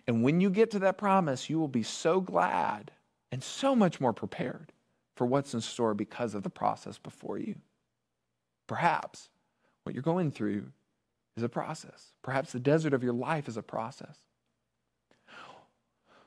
And 0.08 0.24
when 0.24 0.42
you 0.42 0.50
get 0.50 0.72
to 0.72 0.80
that 0.80 0.98
promise, 0.98 1.50
you 1.50 1.60
will 1.60 1.68
be 1.68 1.84
so 1.84 2.20
glad 2.20 2.92
and 3.32 3.44
so 3.44 3.76
much 3.76 4.02
more 4.02 4.14
prepared 4.14 4.72
for 5.16 5.26
what's 5.26 5.54
in 5.54 5.62
store 5.62 5.94
because 5.94 6.34
of 6.34 6.44
the 6.44 6.50
process 6.50 6.98
before 6.98 7.38
you. 7.38 7.56
Perhaps 8.68 9.30
what 9.84 9.94
you're 9.94 10.04
going 10.04 10.32
through 10.32 10.68
is 11.36 11.44
a 11.44 11.50
process. 11.50 12.14
Perhaps 12.22 12.52
the 12.52 12.60
desert 12.60 12.94
of 12.94 13.04
your 13.04 13.14
life 13.14 13.48
is 13.48 13.58
a 13.58 13.64
process. 13.64 14.18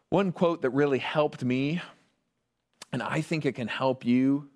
One 0.09 0.33
quote 0.33 0.63
that 0.63 0.71
really 0.71 0.99
helped 0.99 1.45
me, 1.45 1.81
and 2.93 3.03
I 3.03 3.21
think 3.21 3.45
it 3.45 3.55
can 3.55 3.69
help 3.69 4.05
you 4.05 4.49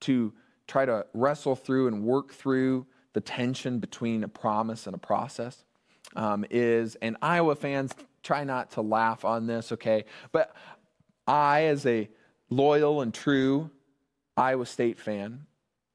to 0.00 0.32
try 0.66 0.84
to 0.84 1.06
wrestle 1.14 1.56
through 1.56 1.88
and 1.88 2.02
work 2.04 2.32
through 2.32 2.86
the 3.12 3.20
tension 3.20 3.78
between 3.78 4.24
a 4.24 4.28
promise 4.28 4.86
and 4.86 4.94
a 4.94 4.98
process, 4.98 5.64
um, 6.16 6.44
is, 6.50 6.96
and 6.96 7.16
Iowa 7.22 7.54
fans, 7.54 7.94
try 8.22 8.44
not 8.44 8.72
to 8.72 8.80
laugh 8.80 9.24
on 9.24 9.46
this, 9.46 9.70
okay? 9.72 10.04
But 10.32 10.54
I, 11.26 11.64
as 11.64 11.86
a 11.86 12.08
loyal 12.50 13.00
and 13.02 13.14
true 13.14 13.70
Iowa 14.36 14.66
State 14.66 14.98
fan, 14.98 15.46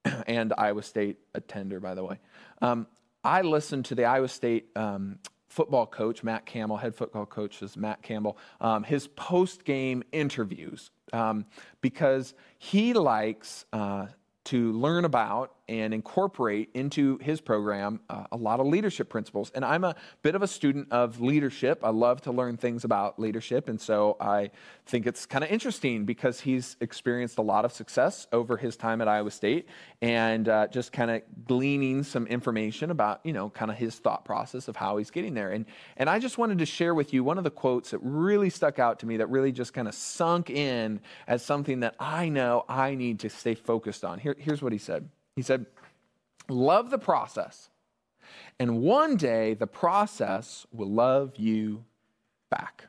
and 0.28 0.54
Iowa 0.58 0.84
State 0.84 1.18
attender, 1.34 1.80
by 1.80 1.96
the 1.96 2.04
way. 2.04 2.20
Um, 2.62 2.88
I 3.24 3.42
listened 3.42 3.86
to 3.86 3.96
the 3.96 4.06
Iowa 4.06 4.28
State 4.28 4.70
um, 4.76 5.20
football 5.50 5.86
coach, 5.86 6.24
Matt 6.24 6.46
Campbell, 6.46 6.78
head 6.78 6.96
football 6.96 7.26
coach 7.26 7.62
is 7.62 7.76
Matt 7.76 8.02
Campbell, 8.02 8.38
um, 8.62 8.84
his 8.84 9.08
post 9.08 9.66
game 9.66 10.04
interviews 10.12 10.92
um, 11.12 11.46
because 11.82 12.34
he 12.58 12.94
likes 12.94 13.66
uh, 13.74 14.08
to 14.46 14.72
learn 14.74 15.06
about 15.06 15.54
and 15.70 15.94
incorporate 15.94 16.70
into 16.74 17.20
his 17.20 17.40
program 17.40 18.00
uh, 18.10 18.24
a 18.32 18.36
lot 18.36 18.60
of 18.60 18.66
leadership 18.66 19.08
principles. 19.08 19.52
And 19.54 19.64
I'm 19.64 19.84
a 19.84 19.96
bit 20.24 20.34
of 20.34 20.42
a 20.42 20.48
student 20.48 20.92
of 20.92 21.22
leadership. 21.22 21.82
I 21.84 21.92
love 21.92 22.22
to 22.22 22.32
learn 22.32 22.58
things 22.58 22.84
about 22.84 23.20
leadership. 23.20 23.70
And 23.70 23.80
so 23.80 24.18
I 24.20 24.50
think 24.88 25.06
it's 25.06 25.28
kind 25.28 25.44
of 25.44 25.52
interesting 25.52 26.06
because 26.06 26.40
he's 26.40 26.76
experienced 26.82 27.38
a 27.38 27.44
lot 27.44 27.66
of 27.66 27.72
success 27.72 28.26
over 28.34 28.58
his 28.58 28.76
time 28.76 29.00
at 29.00 29.08
Iowa 29.08 29.30
State 29.30 29.70
and 30.02 30.50
uh, 30.50 30.68
just 30.68 30.92
kind 30.92 31.12
of 31.12 31.22
gleaning 31.46 32.02
some 32.02 32.26
information 32.26 32.90
about, 32.90 33.20
you 33.24 33.32
know, 33.32 33.52
kind 33.52 33.70
of 33.70 33.78
his 33.78 33.96
thought 33.96 34.26
process 34.26 34.68
of 34.68 34.76
how 34.76 34.98
he's 34.98 35.12
getting 35.12 35.36
there. 35.36 35.52
And, 35.52 35.66
and 35.98 36.10
I 36.10 36.18
just 36.18 36.40
wanted 36.40 36.58
to 36.58 36.66
share 36.66 36.96
with 36.96 37.14
you 37.14 37.24
one 37.24 37.38
of 37.38 37.44
the 37.44 37.52
quotes 37.52 37.92
that 37.92 38.00
really 38.00 38.50
stuck 38.50 38.80
out 38.80 39.00
to 39.00 39.06
me 39.06 39.18
that 39.18 39.30
really 39.30 39.52
just 39.52 39.74
kind 39.74 39.88
of 39.88 39.94
sunk 39.94 40.50
in 40.50 41.00
as 41.28 41.46
something 41.46 41.82
that 41.82 41.94
I 42.00 42.30
know 42.30 42.66
I 42.68 42.96
need 42.96 43.20
to 43.20 43.30
stay 43.30 43.54
focused 43.54 44.04
on. 44.04 44.18
Here, 44.18 44.36
here's 44.40 44.64
what 44.64 44.72
he 44.72 44.80
said. 44.80 45.10
He 45.40 45.44
said, 45.44 45.66
Love 46.50 46.90
the 46.90 46.98
process. 46.98 47.70
And 48.60 48.82
one 48.82 49.16
day 49.16 49.54
the 49.54 49.68
process 49.68 50.66
will 50.72 50.90
love 50.90 51.38
you 51.38 51.86
back. 52.50 52.88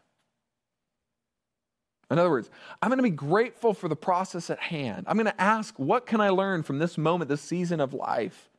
In 2.10 2.18
other 2.18 2.30
words, 2.30 2.50
I'm 2.82 2.88
going 2.88 2.98
to 2.98 3.02
be 3.02 3.10
grateful 3.10 3.72
for 3.72 3.88
the 3.88 3.96
process 3.96 4.50
at 4.50 4.58
hand. 4.58 5.04
I'm 5.06 5.16
going 5.16 5.26
to 5.26 5.40
ask, 5.40 5.78
what 5.78 6.06
can 6.06 6.20
I 6.20 6.30
learn 6.30 6.62
from 6.62 6.78
this 6.78 6.98
moment, 6.98 7.28
this 7.28 7.42
season 7.42 7.80
of 7.80 7.94
life? 7.94 8.50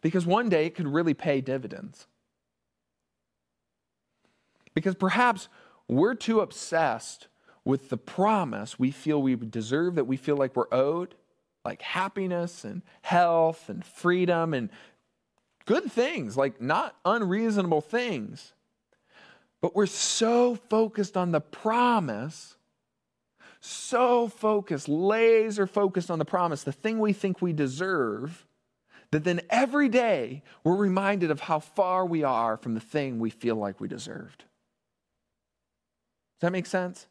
because 0.00 0.26
one 0.26 0.48
day 0.48 0.66
it 0.66 0.74
could 0.74 0.88
really 0.88 1.14
pay 1.14 1.40
dividends. 1.40 2.06
Because 4.74 4.94
perhaps 4.94 5.48
we're 5.88 6.14
too 6.14 6.40
obsessed 6.40 7.28
with 7.64 7.90
the 7.90 7.96
promise 7.96 8.78
we 8.78 8.90
feel 8.90 9.20
we 9.20 9.34
deserve, 9.36 9.96
that 9.96 10.06
we 10.06 10.16
feel 10.16 10.36
like 10.36 10.56
we're 10.56 10.72
owed, 10.72 11.14
like 11.64 11.82
happiness 11.82 12.64
and 12.64 12.82
health 13.02 13.68
and 13.68 13.84
freedom 13.84 14.54
and 14.54 14.70
good 15.66 15.90
things, 15.90 16.36
like 16.36 16.60
not 16.60 16.96
unreasonable 17.04 17.80
things. 17.80 18.52
But 19.60 19.76
we're 19.76 19.86
so 19.86 20.54
focused 20.54 21.16
on 21.16 21.32
the 21.32 21.40
promise, 21.40 22.56
so 23.60 24.28
focused, 24.28 24.88
laser 24.88 25.66
focused 25.66 26.10
on 26.10 26.18
the 26.18 26.24
promise, 26.24 26.62
the 26.62 26.72
thing 26.72 26.98
we 26.98 27.12
think 27.12 27.42
we 27.42 27.52
deserve, 27.52 28.46
that 29.10 29.24
then 29.24 29.40
every 29.50 29.88
day 29.88 30.42
we're 30.64 30.76
reminded 30.76 31.30
of 31.30 31.40
how 31.40 31.58
far 31.58 32.06
we 32.06 32.22
are 32.22 32.56
from 32.56 32.74
the 32.74 32.80
thing 32.80 33.18
we 33.18 33.28
feel 33.28 33.56
like 33.56 33.80
we 33.80 33.88
deserved. 33.88 34.44
Does 36.38 36.46
that 36.46 36.52
make 36.52 36.66
sense? 36.66 37.06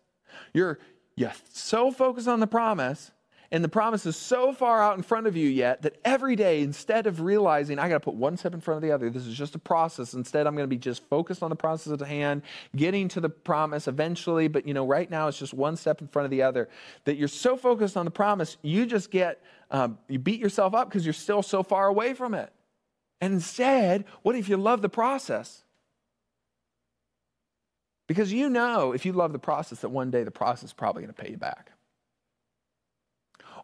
You're, 0.54 0.80
you're 1.16 1.34
so 1.54 1.92
focused 1.92 2.28
on 2.28 2.40
the 2.40 2.48
promise, 2.48 3.12
and 3.52 3.64
the 3.64 3.70
promise 3.70 4.06
is 4.06 4.16
so 4.16 4.54
far 4.54 4.82
out 4.82 4.96
in 4.96 5.02
front 5.02 5.26
of 5.26 5.36
you 5.36 5.50
yet 5.50 5.82
that 5.82 5.98
every 6.06 6.36
day, 6.36 6.62
instead 6.62 7.08
of 7.08 7.20
realizing 7.20 7.80
I 7.80 7.90
got 7.90 7.96
to 7.96 8.00
put 8.00 8.14
one 8.14 8.38
step 8.38 8.54
in 8.54 8.62
front 8.62 8.78
of 8.78 8.84
the 8.84 8.92
other, 8.92 9.10
this 9.10 9.26
is 9.26 9.36
just 9.36 9.56
a 9.56 9.60
process. 9.60 10.14
Instead, 10.14 10.46
I'm 10.46 10.54
going 10.54 10.66
to 10.66 10.76
be 10.76 10.78
just 10.78 11.04
focused 11.10 11.42
on 11.42 11.50
the 11.50 11.56
process 11.56 11.92
at 11.92 12.08
hand, 12.08 12.44
getting 12.76 13.08
to 13.10 13.20
the 13.20 13.30
promise 13.30 13.88
eventually. 13.88 14.48
But 14.48 14.68
you 14.68 14.76
know, 14.76 14.86
right 14.86 15.10
now 15.10 15.28
it's 15.28 15.40
just 15.40 15.56
one 15.56 15.78
step 15.78 16.00
in 16.00 16.08
front 16.08 16.26
of 16.26 16.32
the 16.32 16.44
other. 16.44 16.70
That 17.06 17.18
you're 17.18 17.28
so 17.28 17.58
focused 17.58 17.98
on 17.98 18.06
the 18.06 18.12
promise, 18.12 18.58
you 18.62 18.86
just 18.86 19.10
get 19.10 19.42
um, 19.72 19.98
you 20.08 20.20
beat 20.20 20.40
yourself 20.40 20.76
up 20.76 20.88
because 20.88 21.04
you're 21.04 21.14
still 21.14 21.42
so 21.42 21.64
far 21.64 21.88
away 21.88 22.14
from 22.14 22.36
it. 22.36 22.54
And 23.20 23.34
instead, 23.34 24.06
what 24.22 24.36
if 24.36 24.48
you 24.48 24.58
love 24.58 24.84
the 24.84 24.90
process? 24.90 25.64
Because 28.08 28.32
you 28.32 28.50
know, 28.50 28.92
if 28.92 29.06
you 29.06 29.14
love 29.14 29.34
the 29.34 29.40
process, 29.40 29.82
that 29.82 29.90
one 29.90 30.12
day 30.12 30.24
the 30.24 30.32
process 30.32 30.66
is 30.66 30.74
probably 30.74 31.02
going 31.04 31.14
to 31.14 31.22
pay 31.22 31.32
you 31.32 31.38
back. 31.38 31.72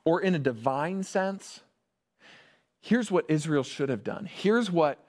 Or 0.05 0.21
in 0.21 0.35
a 0.35 0.39
divine 0.39 1.03
sense, 1.03 1.61
here's 2.79 3.11
what 3.11 3.25
Israel 3.27 3.63
should 3.63 3.89
have 3.89 4.03
done. 4.03 4.25
Here's 4.25 4.69
what 4.69 5.03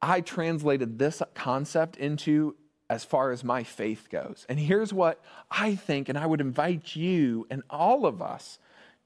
I 0.00 0.20
translated 0.20 0.98
this 0.98 1.20
concept 1.34 1.96
into 1.96 2.54
as 2.88 3.04
far 3.04 3.32
as 3.32 3.42
my 3.42 3.64
faith 3.64 4.08
goes. 4.10 4.46
And 4.48 4.58
here's 4.58 4.92
what 4.92 5.20
I 5.50 5.74
think, 5.74 6.08
and 6.08 6.16
I 6.16 6.26
would 6.26 6.40
invite 6.40 6.94
you 6.94 7.46
and 7.50 7.62
all 7.68 8.06
of 8.06 8.22
us 8.22 8.58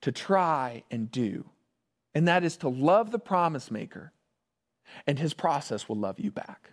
to 0.03 0.13
try 0.13 0.85
and 0.91 1.11
do. 1.11 1.47
And 2.15 2.29
that 2.29 2.45
is 2.45 2.57
to 2.59 2.69
love 2.69 3.11
the 3.11 3.19
promise 3.19 3.71
maker, 3.71 4.13
and 5.07 5.19
his 5.19 5.33
process 5.33 5.89
will 5.89 5.97
love 5.97 6.19
you 6.19 6.31
back. 6.31 6.73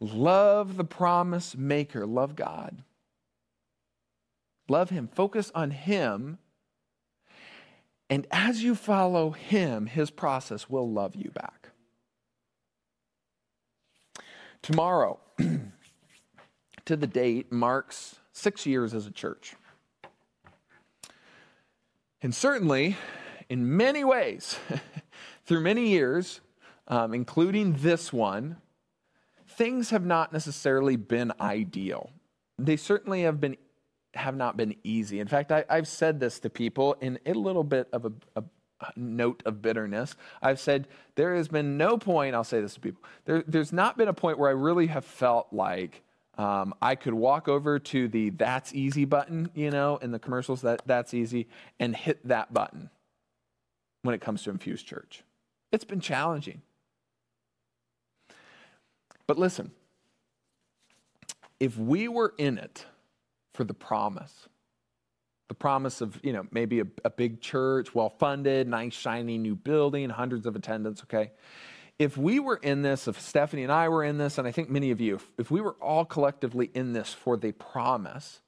Love 0.00 0.76
the 0.76 0.84
promise 0.84 1.56
maker, 1.56 2.06
love 2.06 2.36
God. 2.36 2.82
Love 4.72 4.88
him, 4.88 5.06
focus 5.06 5.52
on 5.54 5.70
him. 5.70 6.38
And 8.08 8.26
as 8.30 8.62
you 8.62 8.74
follow 8.74 9.32
him, 9.32 9.84
his 9.84 10.10
process 10.10 10.70
will 10.70 10.90
love 10.90 11.14
you 11.14 11.30
back. 11.30 11.68
Tomorrow, 14.62 15.20
to 16.86 16.96
the 16.96 17.06
date, 17.06 17.52
marks 17.52 18.16
six 18.32 18.64
years 18.64 18.94
as 18.94 19.06
a 19.06 19.10
church. 19.10 19.56
And 22.22 22.34
certainly, 22.34 22.96
in 23.50 23.76
many 23.76 24.04
ways, 24.04 24.58
through 25.44 25.60
many 25.60 25.88
years, 25.88 26.40
um, 26.88 27.12
including 27.12 27.74
this 27.74 28.10
one, 28.10 28.56
things 29.46 29.90
have 29.90 30.06
not 30.06 30.32
necessarily 30.32 30.96
been 30.96 31.30
ideal. 31.38 32.08
They 32.58 32.78
certainly 32.78 33.24
have 33.24 33.38
been 33.38 33.58
have 34.14 34.36
not 34.36 34.56
been 34.56 34.76
easy. 34.84 35.20
In 35.20 35.28
fact, 35.28 35.52
I, 35.52 35.64
have 35.68 35.88
said 35.88 36.20
this 36.20 36.40
to 36.40 36.50
people 36.50 36.94
in 37.00 37.18
a 37.24 37.32
little 37.32 37.64
bit 37.64 37.88
of 37.92 38.04
a, 38.06 38.12
a, 38.36 38.44
note 38.96 39.42
of 39.46 39.62
bitterness. 39.62 40.16
I've 40.42 40.58
said 40.58 40.88
there 41.14 41.36
has 41.36 41.48
been 41.48 41.76
no 41.76 41.96
point. 41.96 42.34
I'll 42.34 42.44
say 42.44 42.60
this 42.60 42.74
to 42.74 42.80
people. 42.80 43.02
There, 43.24 43.44
there's 43.46 43.72
not 43.72 43.96
been 43.96 44.08
a 44.08 44.12
point 44.12 44.38
where 44.38 44.50
I 44.50 44.54
really 44.54 44.88
have 44.88 45.04
felt 45.04 45.48
like 45.52 46.02
um, 46.36 46.74
I 46.82 46.96
could 46.96 47.14
walk 47.14 47.46
over 47.46 47.78
to 47.78 48.08
the 48.08 48.30
"That's 48.30 48.74
easy" 48.74 49.04
button, 49.04 49.50
you 49.54 49.70
know, 49.70 49.98
in 49.98 50.10
the 50.10 50.18
commercials. 50.18 50.62
That 50.62 50.82
that's 50.84 51.14
easy, 51.14 51.46
and 51.78 51.94
hit 51.94 52.26
that 52.26 52.52
button 52.52 52.90
when 54.02 54.14
it 54.14 54.20
comes 54.20 54.42
to 54.44 54.50
infused 54.50 54.86
church. 54.86 55.22
It's 55.70 55.84
been 55.84 56.00
challenging. 56.00 56.62
But 59.26 59.38
listen, 59.38 59.70
if 61.60 61.78
we 61.78 62.08
were 62.08 62.34
in 62.36 62.58
it 62.58 62.84
for 63.54 63.64
the 63.64 63.74
promise, 63.74 64.48
the 65.48 65.54
promise 65.54 66.00
of, 66.00 66.18
you 66.22 66.32
know, 66.32 66.46
maybe 66.50 66.80
a, 66.80 66.86
a 67.04 67.10
big 67.10 67.40
church, 67.40 67.94
well 67.94 68.08
funded, 68.08 68.66
nice, 68.66 68.94
shiny 68.94 69.38
new 69.38 69.54
building, 69.54 70.08
hundreds 70.10 70.46
of 70.46 70.56
attendants, 70.56 71.02
okay? 71.02 71.32
If 71.98 72.16
we 72.16 72.40
were 72.40 72.56
in 72.56 72.82
this, 72.82 73.06
if 73.06 73.20
Stephanie 73.20 73.62
and 73.62 73.70
I 73.70 73.88
were 73.88 74.02
in 74.02 74.18
this, 74.18 74.38
and 74.38 74.48
I 74.48 74.52
think 74.52 74.70
many 74.70 74.90
of 74.90 75.00
you, 75.00 75.16
if, 75.16 75.30
if 75.38 75.50
we 75.50 75.60
were 75.60 75.76
all 75.80 76.04
collectively 76.04 76.70
in 76.74 76.92
this 76.92 77.12
for 77.12 77.36
the 77.36 77.52
promise, 77.52 78.40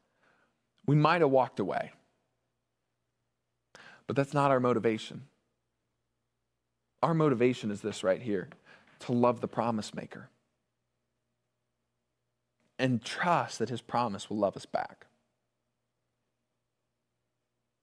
we 0.87 0.97
might 0.97 1.21
have 1.21 1.31
walked 1.31 1.61
away. 1.61 1.93
But 4.07 4.17
that's 4.17 4.35
not 4.35 4.51
our 4.51 4.61
motivation. 4.61 5.23
Our 7.03 7.15
motivation 7.15 7.71
is 7.71 7.81
this 7.81 8.03
right 8.03 8.21
here 8.21 8.49
to 9.01 9.13
love 9.13 9.41
the 9.41 9.49
promise 9.49 9.95
maker 9.95 10.31
and 12.79 13.05
trust 13.05 13.59
that 13.59 13.69
his 13.69 13.81
promise 13.81 14.29
will 14.29 14.39
love 14.39 14.57
us 14.57 14.67
back. 14.67 15.07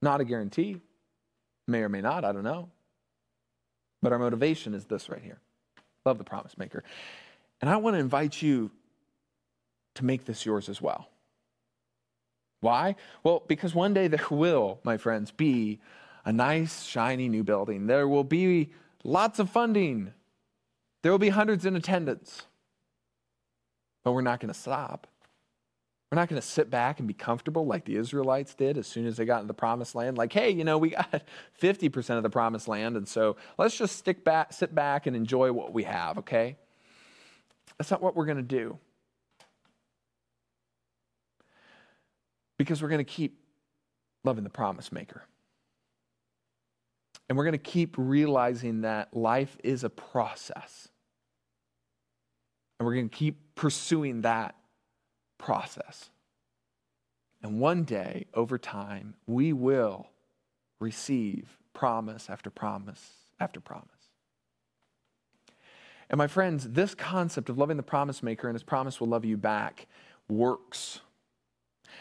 Not 0.01 0.21
a 0.21 0.25
guarantee. 0.25 0.77
May 1.67 1.80
or 1.80 1.89
may 1.89 2.01
not, 2.01 2.25
I 2.25 2.32
don't 2.32 2.43
know. 2.43 2.69
But 4.01 4.12
our 4.12 4.19
motivation 4.19 4.73
is 4.73 4.86
this 4.86 5.10
right 5.10 5.21
here 5.21 5.39
love 6.04 6.17
the 6.17 6.23
promise 6.23 6.58
maker. 6.58 6.84
And 7.62 7.69
I 7.69 7.77
want 7.77 7.93
to 7.93 7.99
invite 7.99 8.41
you 8.41 8.71
to 9.93 10.04
make 10.04 10.25
this 10.25 10.45
yours 10.45 10.67
as 10.67 10.82
well. 10.82 11.10
Why? 12.62 12.95
Well, 13.23 13.43
because 13.47 13.75
one 13.75 13.93
day 13.93 14.08
there 14.08 14.25
will, 14.32 14.80
my 14.84 14.97
friends, 14.97 15.32
be 15.32 15.80
a 16.25 16.32
nice, 16.32 16.84
shiny 16.84 17.30
new 17.30 17.43
building. 17.43 17.88
There 17.88 18.08
will 18.08 18.23
be 18.23 18.71
lots 19.04 19.39
of 19.39 19.49
funding. 19.49 20.13
There 21.01 21.12
will 21.12 21.19
be 21.19 21.30
hundreds 21.30 21.65
in 21.65 21.75
attendance. 21.75 22.43
But 24.03 24.13
we're 24.13 24.21
not 24.21 24.39
going 24.39 24.53
to 24.53 24.59
stop. 24.59 25.07
We're 26.11 26.17
not 26.17 26.27
going 26.27 26.41
to 26.41 26.47
sit 26.47 26.69
back 26.69 26.99
and 26.99 27.07
be 27.07 27.13
comfortable 27.13 27.65
like 27.65 27.85
the 27.85 27.95
Israelites 27.95 28.53
did 28.53 28.77
as 28.77 28.85
soon 28.85 29.07
as 29.07 29.15
they 29.15 29.23
got 29.23 29.37
into 29.37 29.47
the 29.47 29.53
promised 29.53 29.95
land. 29.95 30.17
Like, 30.17 30.33
hey, 30.33 30.49
you 30.49 30.65
know, 30.65 30.77
we 30.77 30.89
got 30.89 31.23
50% 31.61 32.17
of 32.17 32.23
the 32.23 32.29
promised 32.29 32.67
land, 32.67 32.97
and 32.97 33.07
so 33.07 33.37
let's 33.57 33.77
just 33.77 33.95
stick 33.95 34.25
back, 34.25 34.51
sit 34.51 34.75
back 34.75 35.07
and 35.07 35.15
enjoy 35.15 35.53
what 35.53 35.71
we 35.71 35.83
have, 35.83 36.17
okay? 36.17 36.57
That's 37.77 37.89
not 37.89 38.01
what 38.01 38.15
we're 38.15 38.25
going 38.25 38.37
to 38.37 38.43
do. 38.43 38.77
Because 42.57 42.81
we're 42.81 42.89
going 42.89 42.99
to 42.99 43.05
keep 43.05 43.39
loving 44.25 44.43
the 44.43 44.49
promise 44.49 44.91
maker. 44.91 45.23
And 47.29 47.37
we're 47.37 47.45
going 47.45 47.53
to 47.53 47.57
keep 47.57 47.95
realizing 47.97 48.81
that 48.81 49.15
life 49.15 49.57
is 49.63 49.85
a 49.85 49.89
process. 49.89 50.89
And 52.81 52.87
we're 52.87 52.95
going 52.95 53.09
to 53.09 53.15
keep 53.15 53.37
pursuing 53.53 54.21
that 54.21 54.55
process. 55.37 56.09
And 57.43 57.59
one 57.59 57.83
day, 57.83 58.25
over 58.33 58.57
time, 58.57 59.13
we 59.27 59.53
will 59.53 60.07
receive 60.79 61.59
promise 61.73 62.27
after 62.27 62.49
promise 62.49 63.11
after 63.39 63.59
promise. 63.59 63.85
And 66.09 66.17
my 66.17 66.25
friends, 66.25 66.69
this 66.69 66.95
concept 66.95 67.49
of 67.49 67.59
loving 67.59 67.77
the 67.77 67.83
promise 67.83 68.23
maker 68.23 68.47
and 68.47 68.55
his 68.55 68.63
promise 68.63 68.99
will 68.99 69.09
love 69.09 69.25
you 69.25 69.37
back 69.37 69.85
works. 70.27 71.01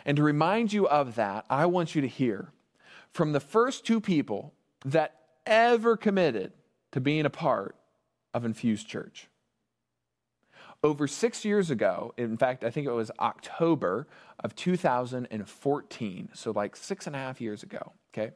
And 0.07 0.17
to 0.17 0.23
remind 0.23 0.73
you 0.73 0.89
of 0.89 1.15
that, 1.17 1.45
I 1.51 1.67
want 1.67 1.95
you 1.95 2.01
to 2.01 2.09
hear 2.09 2.53
from 3.13 3.33
the 3.33 3.41
first 3.41 3.85
two 3.85 4.01
people 4.01 4.55
that 4.87 5.15
ever 5.45 5.99
committed 5.99 6.53
to 6.93 7.03
being 7.03 7.27
a 7.27 7.31
part 7.31 7.77
of 8.33 8.47
Infused 8.47 8.89
Church. 8.89 9.30
Over 10.83 11.07
six 11.07 11.45
years 11.45 11.71
ago, 11.71 12.15
in 12.17 12.39
fact, 12.39 12.65
I 12.65 12.71
think 12.71 12.87
it 12.87 12.93
was 12.93 13.11
October 13.21 14.07
of 14.43 14.55
2014, 14.55 16.29
so 16.33 16.51
like 16.53 16.75
six 16.75 17.07
and 17.07 17.15
a 17.15 17.19
half 17.19 17.39
years 17.39 17.63
ago, 17.63 17.93
okay? 18.15 18.33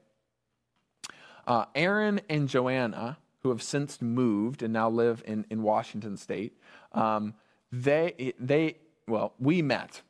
Uh, 1.47 1.65
Aaron 1.75 2.21
and 2.29 2.47
Joanna, 2.47 3.17
who 3.43 3.49
have 3.49 3.63
since 3.63 4.03
moved 4.03 4.63
and 4.63 4.75
now 4.75 4.91
live 4.91 5.23
in, 5.27 5.47
in 5.49 5.63
Washington 5.63 6.19
State, 6.19 6.59
um, 6.93 7.33
they, 7.73 8.35
they, 8.39 8.77
well, 9.09 9.33
we 9.39 9.63
met, 9.63 10.03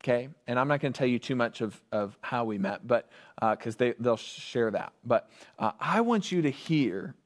okay? 0.00 0.28
And 0.46 0.60
I'm 0.60 0.68
not 0.68 0.80
going 0.80 0.92
to 0.92 0.98
tell 0.98 1.08
you 1.08 1.18
too 1.18 1.36
much 1.36 1.60
of, 1.60 1.80
of 1.90 2.16
how 2.20 2.44
we 2.44 2.56
met, 2.56 2.86
but 2.86 3.10
because 3.40 3.74
uh, 3.74 3.78
they, 3.78 3.94
they'll 3.98 4.16
share 4.16 4.70
that. 4.70 4.92
But 5.04 5.28
uh, 5.58 5.72
I 5.80 6.02
want 6.02 6.30
you 6.30 6.42
to 6.42 6.50
hear 6.50 7.16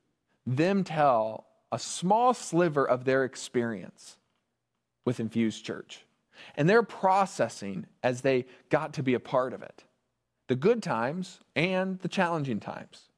them 0.46 0.84
tell 0.84 1.46
a 1.70 1.78
small 1.78 2.32
sliver 2.32 2.88
of 2.88 3.04
their 3.04 3.24
experience 3.24 4.16
with 5.04 5.20
Infused 5.20 5.64
Church 5.64 6.04
and 6.56 6.68
they're 6.68 6.82
processing 6.82 7.86
as 8.02 8.20
they 8.20 8.46
got 8.70 8.92
to 8.94 9.02
be 9.02 9.14
a 9.14 9.20
part 9.20 9.52
of 9.52 9.62
it 9.62 9.84
the 10.46 10.54
good 10.54 10.82
times 10.82 11.40
and 11.56 11.98
the 12.00 12.08
challenging 12.08 12.60
times. 12.60 13.08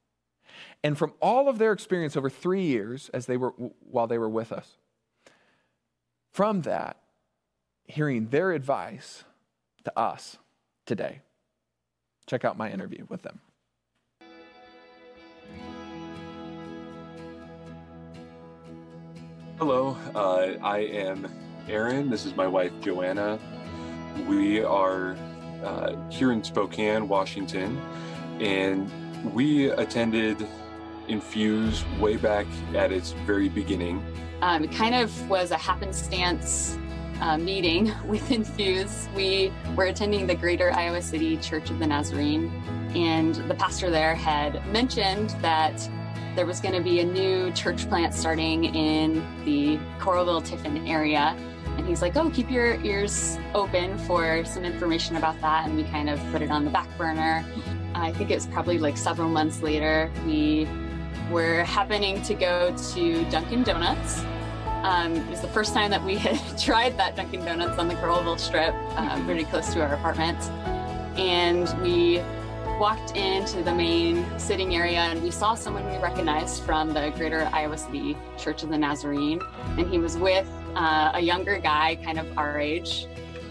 And 0.85 0.97
from 0.97 1.13
all 1.21 1.49
of 1.49 1.59
their 1.59 1.73
experience 1.73 2.17
over 2.17 2.31
three 2.31 2.63
years 2.63 3.11
as 3.13 3.27
they 3.27 3.37
were 3.37 3.51
while 3.81 4.07
they 4.07 4.19
were 4.19 4.29
with 4.29 4.53
us, 4.53 4.77
from 6.33 6.63
that, 6.63 6.99
hearing 7.85 8.29
their 8.29 8.53
advice 8.53 9.25
to 9.85 9.99
us 9.99 10.39
today. 10.87 11.21
Check 12.27 12.45
out 12.45 12.57
my 12.57 12.71
interview 12.71 13.07
with 13.09 13.23
them. 13.23 13.41
Hello, 19.59 19.97
uh, 20.15 20.55
I 20.63 20.79
am 20.79 21.46
Aaron. 21.69 22.11
This 22.11 22.25
is 22.25 22.37
my 22.37 22.47
wife, 22.47 22.73
Joanna. 22.81 23.39
We 24.27 24.63
are 24.63 25.17
uh, 25.65 25.97
here 26.11 26.33
in 26.33 26.43
Spokane, 26.43 27.09
Washington, 27.09 27.81
and 28.41 28.91
we 29.35 29.71
attended 29.71 30.47
Infuse 31.09 31.85
way 32.01 32.17
back 32.17 32.47
at 32.75 32.93
its 32.93 33.13
very 33.13 33.49
beginning. 33.49 34.05
Um, 34.43 34.65
it 34.65 34.73
kind 34.73 34.95
of 34.95 35.29
was 35.29 35.51
a 35.51 35.57
happenstance 35.57 36.79
uh, 37.21 37.39
meeting 37.39 37.93
with 38.07 38.31
Infuse. 38.31 39.09
We 39.15 39.53
were 39.75 39.87
attending 39.87 40.27
the 40.27 40.35
Greater 40.35 40.73
Iowa 40.73 41.03
City 41.03 41.37
Church 41.39 41.71
of 41.71 41.79
the 41.79 41.87
Nazarene, 41.87 42.51
and 42.95 43.35
the 43.49 43.55
pastor 43.55 43.91
there 43.91 44.15
had 44.15 44.67
mentioned 44.73 45.31
that 45.41 45.89
there 46.35 46.47
was 46.47 46.61
going 46.61 46.75
to 46.75 46.83
be 46.83 47.01
a 47.01 47.05
new 47.05 47.51
church 47.53 47.89
plant 47.89 48.13
starting 48.13 48.65
in 48.65 49.25
the 49.45 49.79
Coralville 49.99 50.45
Tiffin 50.45 50.87
area. 50.87 51.35
And 51.77 51.87
he's 51.87 52.03
like, 52.03 52.17
oh, 52.17 52.31
keep 52.31 52.51
your 52.51 52.81
ears 52.83 53.39
open 53.55 53.99
for 53.99 54.45
some 54.45 54.65
information 54.65 55.17
about 55.17 55.41
that. 55.41 55.67
And 55.67 55.77
we 55.77 55.85
kind 55.85 56.09
of 56.09 56.19
put 56.33 56.43
it 56.43 56.51
on 56.51 56.65
the 56.65 56.71
back 56.71 56.89
burner. 56.97 57.45
I 57.95 58.13
think 58.13 58.31
it 58.31 58.35
was 58.35 58.47
probably 58.47 58.79
like 58.79 58.97
several 58.97 59.29
months 59.29 59.63
later, 59.63 60.11
we 60.27 60.69
were 61.31 61.65
happening 61.65 62.23
to 62.23 62.35
go 62.35 62.75
to 62.93 63.25
Dunkin' 63.31 63.63
Donuts. 63.63 64.23
Um, 64.83 65.17
it 65.17 65.31
was 65.31 65.41
the 65.41 65.49
first 65.49 65.75
time 65.75 65.91
that 65.91 66.05
we 66.05 66.17
had 66.19 66.59
tried 66.59 66.97
that 66.99 67.17
Dunkin' 67.17 67.45
Donuts 67.45 67.79
on 67.79 67.89
the 67.89 67.95
Coralville 67.95 68.39
Strip, 68.39 68.75
pretty 69.25 69.45
close 69.45 69.73
to 69.75 69.83
our 69.83 69.95
apartment. 69.95 70.39
And 71.19 71.69
we 71.83 72.21
walked 72.79 73.17
into 73.17 73.63
the 73.63 73.75
main 73.75 74.27
sitting 74.39 74.77
area 74.77 74.99
and 74.99 75.23
we 75.23 75.31
saw 75.31 75.55
someone 75.55 75.87
we 75.91 75.97
recognized 75.97 76.63
from 76.63 76.93
the 76.93 77.11
Greater 77.17 77.49
Iowa 77.53 77.79
City 77.79 78.17
Church 78.37 78.63
of 78.63 78.69
the 78.69 78.77
Nazarene. 78.77 79.41
And 79.79 79.91
he 79.91 79.99
was 79.99 80.19
with 80.19 80.47
uh, 80.77 81.13
a 81.15 81.21
younger 81.21 81.59
guy, 81.59 81.97
kind 82.05 82.19
of 82.19 82.39
our 82.39 82.61
age. 82.61 83.07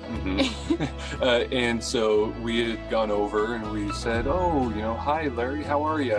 Mm-hmm. 0.06 0.84
uh, 1.22 1.26
and 1.52 1.84
so 1.84 2.28
we 2.42 2.70
had 2.70 2.90
gone 2.90 3.10
over 3.10 3.56
and 3.56 3.72
we 3.72 3.92
said, 3.92 4.28
Oh, 4.28 4.70
you 4.70 4.82
know, 4.82 4.94
hi, 4.94 5.28
Larry, 5.30 5.64
how 5.64 5.82
are 5.84 6.02
you? 6.02 6.16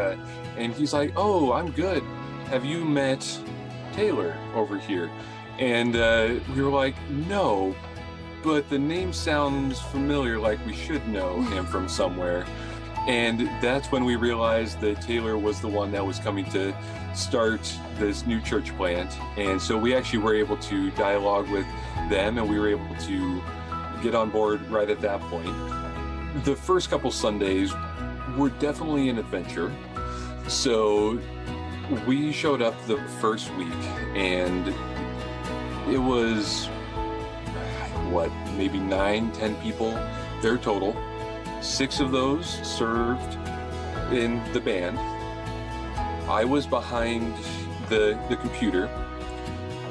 And 0.56 0.74
he's 0.74 0.92
like, 0.92 1.12
Oh, 1.16 1.52
I'm 1.52 1.70
good. 1.70 2.02
Have 2.46 2.64
you 2.64 2.84
met 2.84 3.40
Taylor 3.92 4.36
over 4.54 4.78
here? 4.78 5.10
And 5.58 5.96
uh, 5.96 6.34
we 6.54 6.62
were 6.62 6.70
like, 6.70 6.96
No, 7.10 7.74
but 8.42 8.68
the 8.68 8.78
name 8.78 9.12
sounds 9.12 9.80
familiar, 9.80 10.38
like 10.38 10.64
we 10.66 10.74
should 10.74 11.06
know 11.08 11.40
him 11.42 11.64
from 11.64 11.88
somewhere. 11.88 12.44
And 13.06 13.48
that's 13.62 13.92
when 13.92 14.04
we 14.04 14.16
realized 14.16 14.80
that 14.80 15.00
Taylor 15.00 15.38
was 15.38 15.60
the 15.60 15.68
one 15.68 15.92
that 15.92 16.04
was 16.04 16.18
coming 16.18 16.44
to 16.50 16.74
start 17.14 17.72
this 17.98 18.26
new 18.26 18.40
church 18.40 18.76
plant. 18.76 19.16
And 19.38 19.62
so 19.62 19.78
we 19.78 19.94
actually 19.94 20.18
were 20.18 20.34
able 20.34 20.56
to 20.56 20.90
dialogue 20.92 21.48
with 21.48 21.66
them 22.10 22.38
and 22.38 22.48
we 22.48 22.58
were 22.58 22.68
able 22.68 22.96
to 23.02 23.42
get 24.02 24.14
on 24.14 24.30
board 24.30 24.60
right 24.68 24.90
at 24.90 25.00
that 25.02 25.20
point. 25.22 25.54
The 26.44 26.56
first 26.56 26.90
couple 26.90 27.10
Sundays 27.12 27.72
were 28.36 28.50
definitely 28.50 29.08
an 29.08 29.18
adventure. 29.18 29.72
So 30.48 31.20
we 32.06 32.32
showed 32.32 32.60
up 32.60 32.74
the 32.86 32.98
first 33.20 33.54
week 33.54 33.72
and 34.14 34.68
it 35.88 35.98
was 35.98 36.66
what 38.10 38.30
maybe 38.56 38.78
nine 38.78 39.30
ten 39.32 39.54
people 39.56 39.92
their 40.42 40.58
total 40.58 40.96
Six 41.60 42.00
of 42.00 42.12
those 42.12 42.46
served 42.66 43.38
in 44.12 44.42
the 44.52 44.60
band. 44.60 44.98
I 46.28 46.44
was 46.44 46.66
behind 46.66 47.34
the, 47.88 48.18
the 48.28 48.36
computer. 48.36 48.88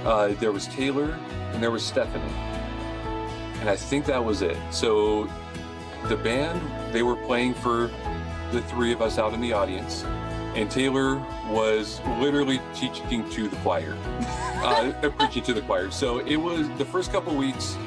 Uh, 0.04 0.30
there 0.40 0.52
was 0.52 0.68
Taylor 0.68 1.18
and 1.54 1.64
there 1.64 1.72
was 1.72 1.84
Stephanie. 1.84 2.24
And 3.60 3.70
I 3.70 3.76
think 3.76 4.06
that 4.06 4.24
was 4.24 4.42
it. 4.42 4.58
So 4.72 5.30
the 6.08 6.18
band, 6.18 6.62
they 6.94 7.04
were 7.04 7.16
playing 7.16 7.56
for 7.56 7.90
the 8.52 8.62
three 8.64 8.92
of 8.94 9.02
us 9.02 9.18
out 9.18 9.34
in 9.34 9.42
the 9.42 9.54
audience. 9.54 10.04
And 10.56 10.70
Taylor 10.70 11.16
was 11.50 12.00
literally 12.20 12.62
teaching 12.74 13.30
to 13.32 13.50
the 13.50 13.56
choir, 13.58 13.98
uh, 14.64 14.94
preaching 15.18 15.44
to 15.44 15.54
the 15.54 15.62
choir. 15.62 15.92
So 15.92 16.20
it 16.20 16.38
was 16.38 16.70
the 16.78 16.86
first 16.86 17.12
couple 17.12 17.36
weeks, 17.36 17.78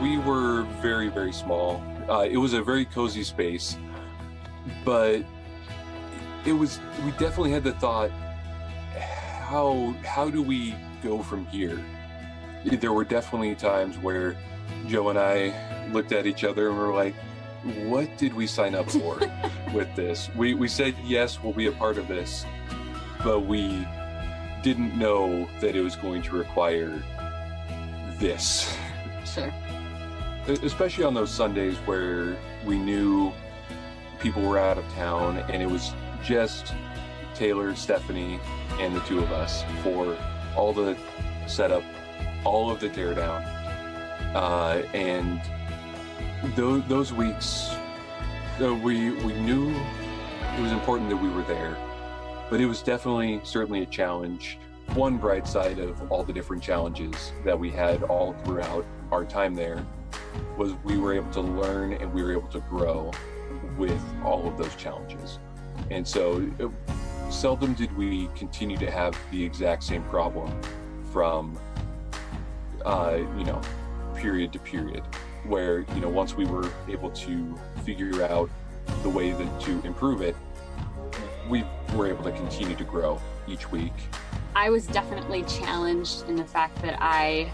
we 0.00 0.18
were 0.18 0.62
very, 0.80 1.08
very 1.08 1.32
small. 1.32 1.82
Uh, 2.10 2.26
it 2.28 2.36
was 2.36 2.54
a 2.54 2.62
very 2.62 2.84
cozy 2.84 3.22
space, 3.22 3.78
but 4.84 5.22
it 6.44 6.52
was. 6.52 6.80
We 7.04 7.12
definitely 7.12 7.52
had 7.52 7.62
the 7.62 7.72
thought, 7.74 8.10
how 9.46 9.94
how 10.04 10.28
do 10.28 10.42
we 10.42 10.74
go 11.04 11.22
from 11.22 11.46
here? 11.46 11.80
There 12.64 12.92
were 12.92 13.04
definitely 13.04 13.54
times 13.54 13.96
where 13.96 14.36
Joe 14.88 15.10
and 15.10 15.18
I 15.18 15.88
looked 15.92 16.10
at 16.10 16.26
each 16.26 16.42
other 16.42 16.70
and 16.70 16.78
were 16.78 16.92
like, 16.92 17.14
"What 17.84 18.18
did 18.18 18.34
we 18.34 18.48
sign 18.48 18.74
up 18.74 18.90
for 18.90 19.20
with 19.72 19.94
this?" 19.94 20.28
We 20.34 20.54
we 20.54 20.66
said 20.66 20.96
yes, 21.04 21.40
we'll 21.40 21.52
be 21.52 21.68
a 21.68 21.72
part 21.72 21.96
of 21.96 22.08
this, 22.08 22.44
but 23.22 23.46
we 23.46 23.86
didn't 24.64 24.98
know 24.98 25.48
that 25.60 25.76
it 25.76 25.80
was 25.80 25.94
going 25.94 26.22
to 26.22 26.32
require 26.36 27.00
this. 28.18 28.76
Sure 29.24 29.54
especially 30.48 31.04
on 31.04 31.14
those 31.14 31.30
Sundays 31.30 31.76
where 31.78 32.36
we 32.64 32.78
knew 32.78 33.32
people 34.18 34.42
were 34.42 34.58
out 34.58 34.78
of 34.78 34.84
town 34.94 35.38
and 35.48 35.62
it 35.62 35.70
was 35.70 35.92
just 36.22 36.74
Taylor, 37.34 37.74
Stephanie, 37.74 38.38
and 38.78 38.94
the 38.94 39.00
two 39.00 39.18
of 39.18 39.32
us 39.32 39.64
for 39.82 40.16
all 40.56 40.72
the 40.72 40.96
setup, 41.46 41.82
all 42.44 42.70
of 42.70 42.80
the 42.80 42.88
teardown. 42.88 43.44
Uh, 44.34 44.82
and 44.94 45.40
those, 46.54 46.82
those 46.86 47.12
weeks, 47.12 47.70
uh, 48.60 48.74
we, 48.74 49.10
we 49.24 49.32
knew 49.34 49.70
it 49.70 50.60
was 50.60 50.72
important 50.72 51.08
that 51.08 51.16
we 51.16 51.30
were 51.30 51.42
there, 51.42 51.76
but 52.50 52.60
it 52.60 52.66
was 52.66 52.82
definitely, 52.82 53.40
certainly 53.42 53.82
a 53.82 53.86
challenge. 53.86 54.58
One 54.94 55.16
bright 55.18 55.46
side 55.46 55.78
of 55.78 56.10
all 56.10 56.24
the 56.24 56.32
different 56.32 56.62
challenges 56.62 57.32
that 57.44 57.58
we 57.58 57.70
had 57.70 58.02
all 58.04 58.34
throughout 58.44 58.84
our 59.12 59.24
time 59.24 59.54
there 59.54 59.84
was 60.56 60.72
we 60.84 60.98
were 60.98 61.14
able 61.14 61.30
to 61.32 61.40
learn 61.40 61.94
and 61.94 62.12
we 62.12 62.22
were 62.22 62.32
able 62.32 62.48
to 62.48 62.60
grow 62.60 63.10
with 63.76 64.02
all 64.24 64.46
of 64.46 64.56
those 64.56 64.74
challenges. 64.76 65.38
And 65.90 66.06
so 66.06 66.48
it, 66.58 66.70
seldom 67.32 67.74
did 67.74 67.96
we 67.96 68.28
continue 68.34 68.76
to 68.78 68.90
have 68.90 69.16
the 69.30 69.42
exact 69.42 69.82
same 69.84 70.02
problem 70.04 70.50
from, 71.12 71.58
uh, 72.84 73.18
you 73.38 73.44
know, 73.44 73.60
period 74.14 74.52
to 74.52 74.58
period, 74.58 75.02
where, 75.44 75.80
you 75.94 76.00
know, 76.00 76.08
once 76.08 76.36
we 76.36 76.44
were 76.44 76.70
able 76.88 77.10
to 77.10 77.58
figure 77.84 78.22
out 78.24 78.50
the 79.02 79.08
way 79.08 79.32
that 79.32 79.60
to 79.60 79.80
improve 79.84 80.20
it, 80.20 80.36
we 81.48 81.64
were 81.94 82.06
able 82.06 82.22
to 82.24 82.32
continue 82.32 82.76
to 82.76 82.84
grow 82.84 83.20
each 83.48 83.70
week. 83.70 83.92
I 84.54 84.70
was 84.70 84.86
definitely 84.86 85.44
challenged 85.44 86.28
in 86.28 86.36
the 86.36 86.44
fact 86.44 86.80
that 86.82 86.98
I 87.00 87.50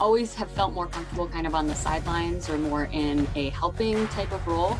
always 0.00 0.34
have 0.34 0.50
felt 0.50 0.72
more 0.72 0.86
comfortable 0.86 1.28
kind 1.28 1.46
of 1.46 1.54
on 1.54 1.66
the 1.66 1.74
sidelines 1.74 2.48
or 2.48 2.56
more 2.56 2.88
in 2.92 3.28
a 3.36 3.50
helping 3.50 4.08
type 4.08 4.32
of 4.32 4.44
role. 4.46 4.78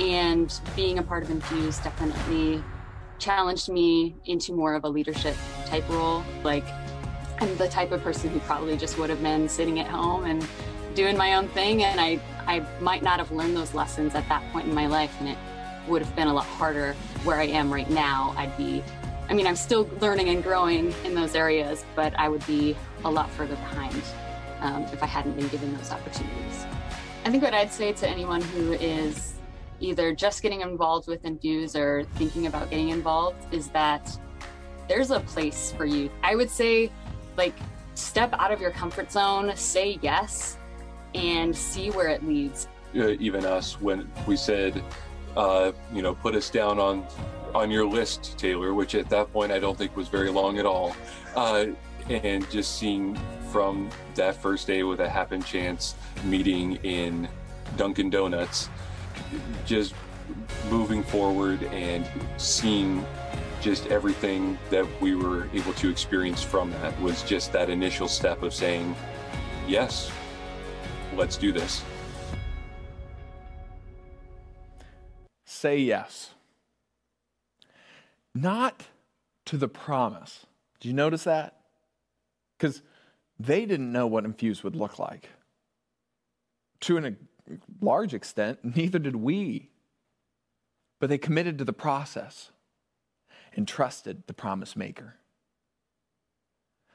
And 0.00 0.52
being 0.74 0.98
a 0.98 1.02
part 1.02 1.22
of 1.22 1.30
Infuse 1.30 1.78
definitely 1.78 2.62
challenged 3.18 3.68
me 3.68 4.16
into 4.24 4.52
more 4.52 4.74
of 4.74 4.84
a 4.84 4.88
leadership 4.88 5.36
type 5.66 5.88
role. 5.88 6.24
Like, 6.44 6.64
I'm 7.40 7.54
the 7.56 7.68
type 7.68 7.92
of 7.92 8.02
person 8.02 8.30
who 8.30 8.40
probably 8.40 8.76
just 8.76 8.98
would 8.98 9.10
have 9.10 9.22
been 9.22 9.48
sitting 9.48 9.78
at 9.80 9.86
home 9.86 10.24
and 10.24 10.46
doing 10.94 11.16
my 11.16 11.34
own 11.34 11.48
thing. 11.48 11.82
And 11.82 12.00
I, 12.00 12.18
I 12.46 12.64
might 12.80 13.02
not 13.02 13.18
have 13.18 13.30
learned 13.30 13.56
those 13.56 13.74
lessons 13.74 14.14
at 14.14 14.28
that 14.28 14.42
point 14.52 14.66
in 14.66 14.74
my 14.74 14.86
life. 14.86 15.14
And 15.20 15.28
it 15.28 15.38
would 15.88 16.00
have 16.00 16.14
been 16.16 16.28
a 16.28 16.34
lot 16.34 16.46
harder 16.46 16.94
where 17.24 17.36
I 17.36 17.44
am 17.44 17.72
right 17.72 17.90
now. 17.90 18.34
I'd 18.36 18.56
be, 18.56 18.82
I 19.28 19.34
mean, 19.34 19.46
I'm 19.46 19.56
still 19.56 19.88
learning 20.00 20.28
and 20.30 20.42
growing 20.42 20.94
in 21.04 21.14
those 21.14 21.34
areas, 21.34 21.84
but 21.94 22.18
I 22.18 22.28
would 22.28 22.46
be 22.46 22.76
a 23.04 23.10
lot 23.10 23.30
further 23.30 23.56
behind 23.56 24.00
um, 24.60 24.84
if 24.84 25.02
I 25.02 25.06
hadn't 25.06 25.36
been 25.36 25.48
given 25.48 25.76
those 25.76 25.90
opportunities. 25.90 26.66
I 27.24 27.30
think 27.30 27.42
what 27.42 27.54
I'd 27.54 27.72
say 27.72 27.92
to 27.92 28.08
anyone 28.08 28.40
who 28.40 28.72
is 28.72 29.34
either 29.80 30.14
just 30.14 30.42
getting 30.42 30.60
involved 30.60 31.08
with 31.08 31.24
Infuse 31.24 31.76
or 31.76 32.04
thinking 32.14 32.46
about 32.46 32.70
getting 32.70 32.88
involved 32.88 33.52
is 33.52 33.68
that 33.68 34.18
there's 34.88 35.10
a 35.10 35.20
place 35.20 35.72
for 35.76 35.84
you. 35.84 36.10
I 36.22 36.34
would 36.34 36.50
say, 36.50 36.90
like, 37.36 37.54
step 37.94 38.32
out 38.38 38.52
of 38.52 38.60
your 38.60 38.70
comfort 38.70 39.12
zone, 39.12 39.52
say 39.54 39.98
yes, 40.02 40.58
and 41.14 41.54
see 41.54 41.90
where 41.90 42.08
it 42.08 42.26
leads. 42.26 42.68
Uh, 42.96 43.08
even 43.20 43.44
us, 43.44 43.80
when 43.80 44.10
we 44.26 44.36
said, 44.36 44.82
uh, 45.36 45.72
you 45.92 46.02
know, 46.02 46.14
put 46.14 46.34
us 46.34 46.50
down 46.50 46.78
on 46.78 47.06
on 47.54 47.70
your 47.70 47.86
list, 47.86 48.36
Taylor, 48.36 48.74
which 48.74 48.94
at 48.94 49.08
that 49.08 49.32
point 49.32 49.50
I 49.52 49.58
don't 49.58 49.76
think 49.76 49.96
was 49.96 50.08
very 50.08 50.30
long 50.30 50.58
at 50.58 50.66
all, 50.66 50.94
uh, 51.34 51.66
and 52.08 52.48
just 52.50 52.78
seeing 52.78 53.18
from 53.50 53.90
that 54.14 54.36
first 54.36 54.66
day 54.66 54.82
with 54.82 55.00
a 55.00 55.08
happen 55.08 55.42
chance 55.42 55.94
meeting 56.24 56.76
in 56.76 57.28
Dunkin' 57.76 58.10
Donuts, 58.10 58.68
just 59.66 59.94
moving 60.70 61.02
forward 61.02 61.62
and 61.64 62.06
seeing 62.36 63.04
just 63.60 63.86
everything 63.88 64.58
that 64.70 64.86
we 65.00 65.14
were 65.14 65.48
able 65.52 65.72
to 65.74 65.88
experience 65.90 66.42
from 66.42 66.70
that 66.70 66.98
was 67.00 67.22
just 67.22 67.52
that 67.52 67.68
initial 67.68 68.06
step 68.06 68.42
of 68.42 68.54
saying, 68.54 68.94
yes, 69.66 70.10
let's 71.16 71.36
do 71.36 71.52
this. 71.52 71.82
Say 75.44 75.78
yes. 75.78 76.34
Not 78.34 78.84
to 79.46 79.56
the 79.56 79.68
promise. 79.68 80.46
Do 80.78 80.88
you 80.88 80.94
notice 80.94 81.24
that? 81.24 81.56
Because 82.56 82.82
they 83.38 83.66
didn't 83.66 83.92
know 83.92 84.06
what 84.06 84.24
infused 84.24 84.64
would 84.64 84.76
look 84.76 84.98
like. 84.98 85.30
To 86.80 86.98
a 86.98 87.14
large 87.80 88.14
extent, 88.14 88.60
neither 88.62 88.98
did 88.98 89.16
we. 89.16 89.70
But 91.00 91.08
they 91.08 91.18
committed 91.18 91.58
to 91.58 91.64
the 91.64 91.72
process 91.72 92.50
and 93.54 93.66
trusted 93.66 94.24
the 94.26 94.34
promise 94.34 94.76
maker. 94.76 95.16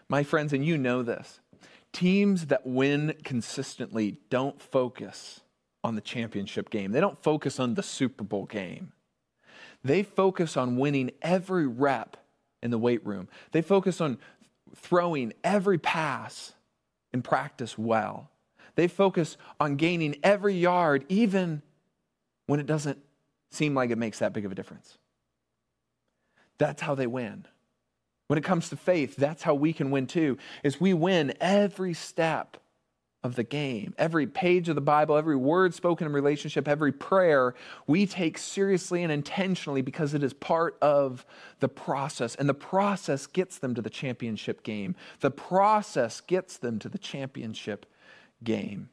My 0.10 0.24
friends, 0.24 0.54
and 0.54 0.66
you 0.66 0.78
know 0.78 1.02
this 1.02 1.40
teams 1.92 2.48
that 2.48 2.66
win 2.66 3.14
consistently 3.24 4.18
don't 4.32 4.60
focus 4.60 5.42
on 5.84 5.96
the 5.96 6.02
championship 6.02 6.70
game, 6.70 6.92
they 6.92 7.00
don't 7.00 7.22
focus 7.22 7.60
on 7.60 7.76
the 7.76 7.84
Super 7.84 8.24
Bowl 8.24 8.46
game. 8.46 8.94
They 9.84 10.02
focus 10.02 10.58
on 10.58 10.78
winning 10.78 11.12
every 11.22 11.68
rep 11.68 12.18
in 12.62 12.72
the 12.72 12.78
weight 12.78 13.06
room, 13.06 13.28
they 13.52 13.62
focus 13.62 14.02
on 14.02 14.18
throwing 14.76 15.34
every 15.44 15.78
pass 15.78 16.54
in 17.14 17.22
practice 17.22 17.78
well. 17.78 18.30
They 18.76 18.88
focus 18.88 19.38
on 19.60 19.76
gaining 19.76 20.18
every 20.24 20.56
yard, 20.56 21.06
even 21.10 21.62
when 22.48 22.60
it 22.60 22.66
doesn't 22.66 23.00
seem 23.52 23.76
like 23.76 23.92
it 23.92 23.98
makes 23.98 24.20
that 24.20 24.34
big 24.34 24.46
of 24.46 24.52
a 24.52 24.56
difference. 24.56 24.98
That's 26.58 26.82
how 26.82 26.96
they 26.96 27.08
win. 27.08 27.46
When 28.28 28.38
it 28.38 28.44
comes 28.44 28.70
to 28.70 28.78
faith, 28.78 29.16
that's 29.16 29.44
how 29.44 29.54
we 29.54 29.74
can 29.74 29.92
win 29.92 30.08
too, 30.08 30.38
is 30.64 30.82
we 30.82 30.94
win 30.94 31.34
every 31.40 31.94
step 31.94 32.58
of 33.24 33.36
the 33.36 33.44
game. 33.44 33.94
Every 33.98 34.28
page 34.28 34.68
of 34.68 34.76
the 34.76 34.82
Bible, 34.82 35.16
every 35.16 35.36
word 35.36 35.74
spoken 35.74 36.06
in 36.06 36.14
relationship, 36.14 36.68
every 36.68 36.92
prayer, 36.92 37.56
we 37.88 38.06
take 38.06 38.38
seriously 38.38 39.02
and 39.02 39.12
intentionally 39.12 39.82
because 39.82 40.14
it 40.14 40.24
is 40.24 40.34
part 40.34 40.78
of 40.82 41.26
the 41.60 41.70
process. 41.70 42.36
And 42.36 42.50
the 42.50 42.54
process 42.54 43.26
gets 43.26 43.58
them 43.60 43.76
to 43.76 43.82
the 43.82 43.90
championship 43.90 44.64
game. 44.64 44.96
The 45.22 45.32
process 45.32 46.20
gets 46.20 46.58
them 46.58 46.80
to 46.80 46.90
the 46.90 46.98
championship 46.98 47.86
game. 48.44 48.90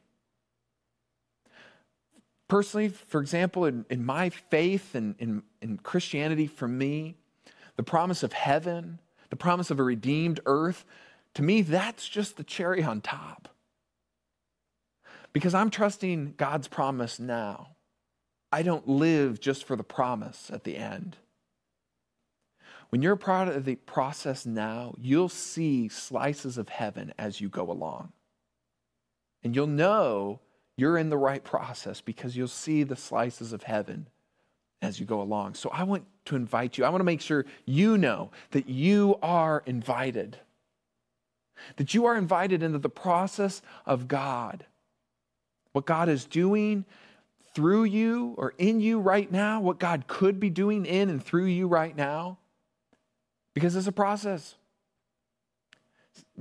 Personally, 2.47 2.89
for 2.89 3.21
example, 3.21 3.65
in, 3.65 3.85
in 3.89 4.05
my 4.05 4.29
faith 4.29 4.95
and 4.95 5.15
in, 5.19 5.43
in 5.61 5.77
Christianity, 5.77 6.47
for 6.47 6.67
me, 6.67 7.15
the 7.75 7.83
promise 7.83 8.23
of 8.23 8.33
heaven, 8.33 8.99
the 9.29 9.35
promise 9.35 9.71
of 9.71 9.79
a 9.79 9.83
redeemed 9.83 10.39
earth, 10.45 10.85
to 11.35 11.43
me, 11.43 11.61
that's 11.61 12.07
just 12.07 12.37
the 12.37 12.43
cherry 12.43 12.83
on 12.83 12.99
top. 12.99 13.47
Because 15.33 15.53
I'm 15.53 15.69
trusting 15.69 16.35
God's 16.37 16.67
promise 16.67 17.19
now. 17.19 17.75
I 18.51 18.63
don't 18.63 18.87
live 18.87 19.39
just 19.39 19.63
for 19.63 19.75
the 19.75 19.83
promise 19.83 20.51
at 20.51 20.63
the 20.63 20.75
end. 20.75 21.17
When 22.89 23.01
you're 23.01 23.15
part 23.15 23.47
of 23.47 23.63
the 23.63 23.75
process 23.75 24.45
now, 24.45 24.93
you'll 24.99 25.29
see 25.29 25.87
slices 25.87 26.57
of 26.57 26.67
heaven 26.67 27.13
as 27.17 27.39
you 27.39 27.47
go 27.47 27.71
along. 27.71 28.11
And 29.43 29.55
you'll 29.55 29.67
know 29.67 30.41
you're 30.75 30.97
in 30.97 31.09
the 31.09 31.17
right 31.17 31.43
process 31.43 32.01
because 32.01 32.35
you'll 32.35 32.49
see 32.49 32.83
the 32.83 32.97
slices 32.97 33.53
of 33.53 33.63
heaven 33.63 34.07
as 34.81 34.99
you 34.99 35.05
go 35.05 35.21
along. 35.21 35.53
So 35.53 35.69
I 35.69 35.83
want 35.83 36.05
to 36.25 36.35
invite 36.35 36.77
you, 36.77 36.83
I 36.83 36.89
want 36.89 36.99
to 36.99 37.05
make 37.05 37.21
sure 37.21 37.45
you 37.65 37.97
know 37.97 38.31
that 38.51 38.67
you 38.67 39.17
are 39.21 39.63
invited. 39.65 40.37
That 41.77 41.93
you 41.93 42.05
are 42.05 42.17
invited 42.17 42.61
into 42.61 42.79
the 42.79 42.89
process 42.89 43.61
of 43.85 44.09
God. 44.09 44.65
What 45.73 45.85
God 45.85 46.09
is 46.09 46.25
doing 46.25 46.85
through 47.53 47.85
you 47.85 48.33
or 48.37 48.53
in 48.57 48.79
you 48.79 48.99
right 48.99 49.31
now, 49.31 49.61
what 49.61 49.79
God 49.79 50.07
could 50.07 50.39
be 50.39 50.49
doing 50.49 50.85
in 50.85 51.09
and 51.09 51.23
through 51.23 51.45
you 51.45 51.67
right 51.67 51.95
now, 51.95 52.37
because 53.53 53.75
it's 53.75 53.87
a 53.87 53.91
process 53.91 54.55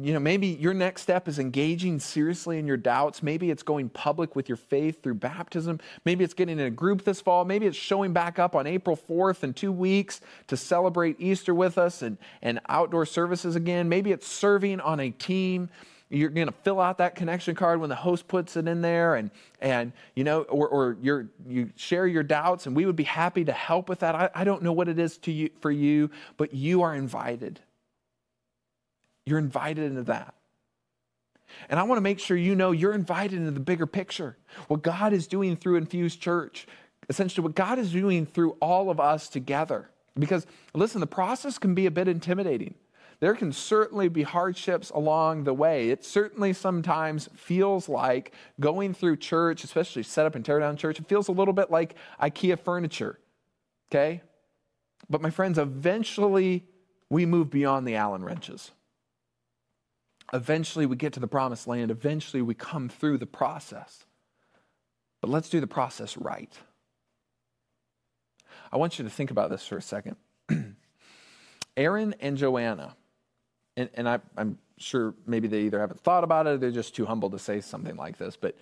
you 0.02 0.12
know, 0.14 0.20
maybe 0.20 0.46
your 0.46 0.72
next 0.72 1.02
step 1.02 1.28
is 1.28 1.38
engaging 1.38 1.98
seriously 1.98 2.58
in 2.58 2.66
your 2.66 2.76
doubts. 2.76 3.22
Maybe 3.22 3.50
it's 3.50 3.62
going 3.62 3.88
public 3.88 4.34
with 4.34 4.48
your 4.48 4.56
faith 4.56 5.02
through 5.02 5.14
baptism. 5.14 5.80
Maybe 6.04 6.24
it's 6.24 6.32
getting 6.32 6.58
in 6.58 6.66
a 6.66 6.70
group 6.70 7.04
this 7.04 7.20
fall. 7.20 7.44
Maybe 7.44 7.66
it's 7.66 7.76
showing 7.76 8.12
back 8.12 8.38
up 8.38 8.54
on 8.54 8.66
April 8.66 8.96
4th 8.96 9.42
in 9.42 9.52
two 9.52 9.72
weeks 9.72 10.20
to 10.46 10.56
celebrate 10.56 11.20
Easter 11.20 11.54
with 11.54 11.76
us 11.76 12.02
and, 12.02 12.18
and 12.40 12.60
outdoor 12.68 13.04
services 13.04 13.56
again. 13.56 13.88
Maybe 13.88 14.12
it's 14.12 14.26
serving 14.26 14.80
on 14.80 15.00
a 15.00 15.10
team. 15.10 15.68
You're 16.12 16.30
going 16.30 16.48
to 16.48 16.54
fill 16.64 16.80
out 16.80 16.98
that 16.98 17.14
connection 17.14 17.54
card 17.54 17.80
when 17.80 17.88
the 17.88 17.94
host 17.94 18.26
puts 18.26 18.56
it 18.56 18.66
in 18.66 18.82
there, 18.82 19.14
and, 19.14 19.30
and 19.60 19.92
you 20.16 20.24
know, 20.24 20.42
or, 20.42 20.68
or 20.68 20.96
you 21.00 21.28
you 21.46 21.70
share 21.76 22.04
your 22.04 22.24
doubts, 22.24 22.66
and 22.66 22.74
we 22.74 22.84
would 22.84 22.96
be 22.96 23.04
happy 23.04 23.44
to 23.44 23.52
help 23.52 23.88
with 23.88 24.00
that. 24.00 24.16
I, 24.16 24.28
I 24.34 24.42
don't 24.42 24.62
know 24.62 24.72
what 24.72 24.88
it 24.88 24.98
is 24.98 25.18
to 25.18 25.30
you, 25.30 25.50
for 25.60 25.70
you, 25.70 26.10
but 26.36 26.52
you 26.52 26.82
are 26.82 26.92
invited. 26.92 27.60
You're 29.24 29.38
invited 29.38 29.84
into 29.84 30.02
that. 30.04 30.34
And 31.68 31.78
I 31.78 31.84
want 31.84 31.98
to 31.98 32.02
make 32.02 32.18
sure 32.18 32.36
you 32.36 32.56
know 32.56 32.72
you're 32.72 32.92
invited 32.92 33.38
into 33.38 33.52
the 33.52 33.60
bigger 33.60 33.86
picture. 33.86 34.36
What 34.66 34.82
God 34.82 35.12
is 35.12 35.28
doing 35.28 35.56
through 35.56 35.76
Infused 35.76 36.20
Church, 36.20 36.66
essentially, 37.08 37.44
what 37.44 37.54
God 37.54 37.78
is 37.78 37.92
doing 37.92 38.26
through 38.26 38.56
all 38.60 38.90
of 38.90 38.98
us 38.98 39.28
together. 39.28 39.90
Because, 40.18 40.44
listen, 40.74 41.00
the 41.00 41.06
process 41.06 41.56
can 41.58 41.74
be 41.74 41.86
a 41.86 41.90
bit 41.90 42.08
intimidating. 42.08 42.74
There 43.20 43.34
can 43.34 43.52
certainly 43.52 44.08
be 44.08 44.22
hardships 44.22 44.88
along 44.90 45.44
the 45.44 45.52
way. 45.52 45.90
It 45.90 46.04
certainly 46.04 46.54
sometimes 46.54 47.28
feels 47.34 47.88
like 47.88 48.32
going 48.58 48.94
through 48.94 49.18
church, 49.18 49.62
especially 49.62 50.02
set 50.02 50.24
up 50.24 50.34
and 50.34 50.44
tear 50.44 50.58
down 50.58 50.76
church, 50.76 50.98
it 50.98 51.06
feels 51.06 51.28
a 51.28 51.32
little 51.32 51.52
bit 51.52 51.70
like 51.70 51.96
IKEA 52.20 52.58
furniture. 52.58 53.18
Okay? 53.90 54.22
But, 55.10 55.20
my 55.20 55.30
friends, 55.30 55.58
eventually 55.58 56.64
we 57.10 57.26
move 57.26 57.50
beyond 57.50 57.86
the 57.86 57.96
Allen 57.96 58.24
wrenches. 58.24 58.70
Eventually, 60.32 60.86
we 60.86 60.96
get 60.96 61.12
to 61.14 61.20
the 61.20 61.26
promised 61.26 61.66
land. 61.66 61.90
Eventually, 61.90 62.40
we 62.40 62.54
come 62.54 62.88
through 62.88 63.18
the 63.18 63.26
process. 63.26 64.04
But 65.20 65.28
let's 65.28 65.48
do 65.48 65.60
the 65.60 65.66
process 65.66 66.16
right. 66.16 66.56
I 68.72 68.76
want 68.76 68.98
you 68.98 69.04
to 69.04 69.10
think 69.10 69.30
about 69.30 69.50
this 69.50 69.66
for 69.66 69.76
a 69.76 69.82
second. 69.82 70.16
Aaron 71.76 72.14
and 72.20 72.36
Joanna, 72.36 72.94
and, 73.80 73.90
and 73.94 74.08
I, 74.08 74.18
am 74.36 74.58
sure 74.76 75.14
maybe 75.26 75.48
they 75.48 75.62
either 75.62 75.80
haven't 75.80 76.00
thought 76.00 76.24
about 76.24 76.46
it 76.46 76.50
or 76.50 76.56
they're 76.58 76.70
just 76.70 76.94
too 76.94 77.06
humble 77.06 77.30
to 77.30 77.38
say 77.38 77.60
something 77.60 77.96
like 77.96 78.18
this, 78.18 78.36
but 78.36 78.56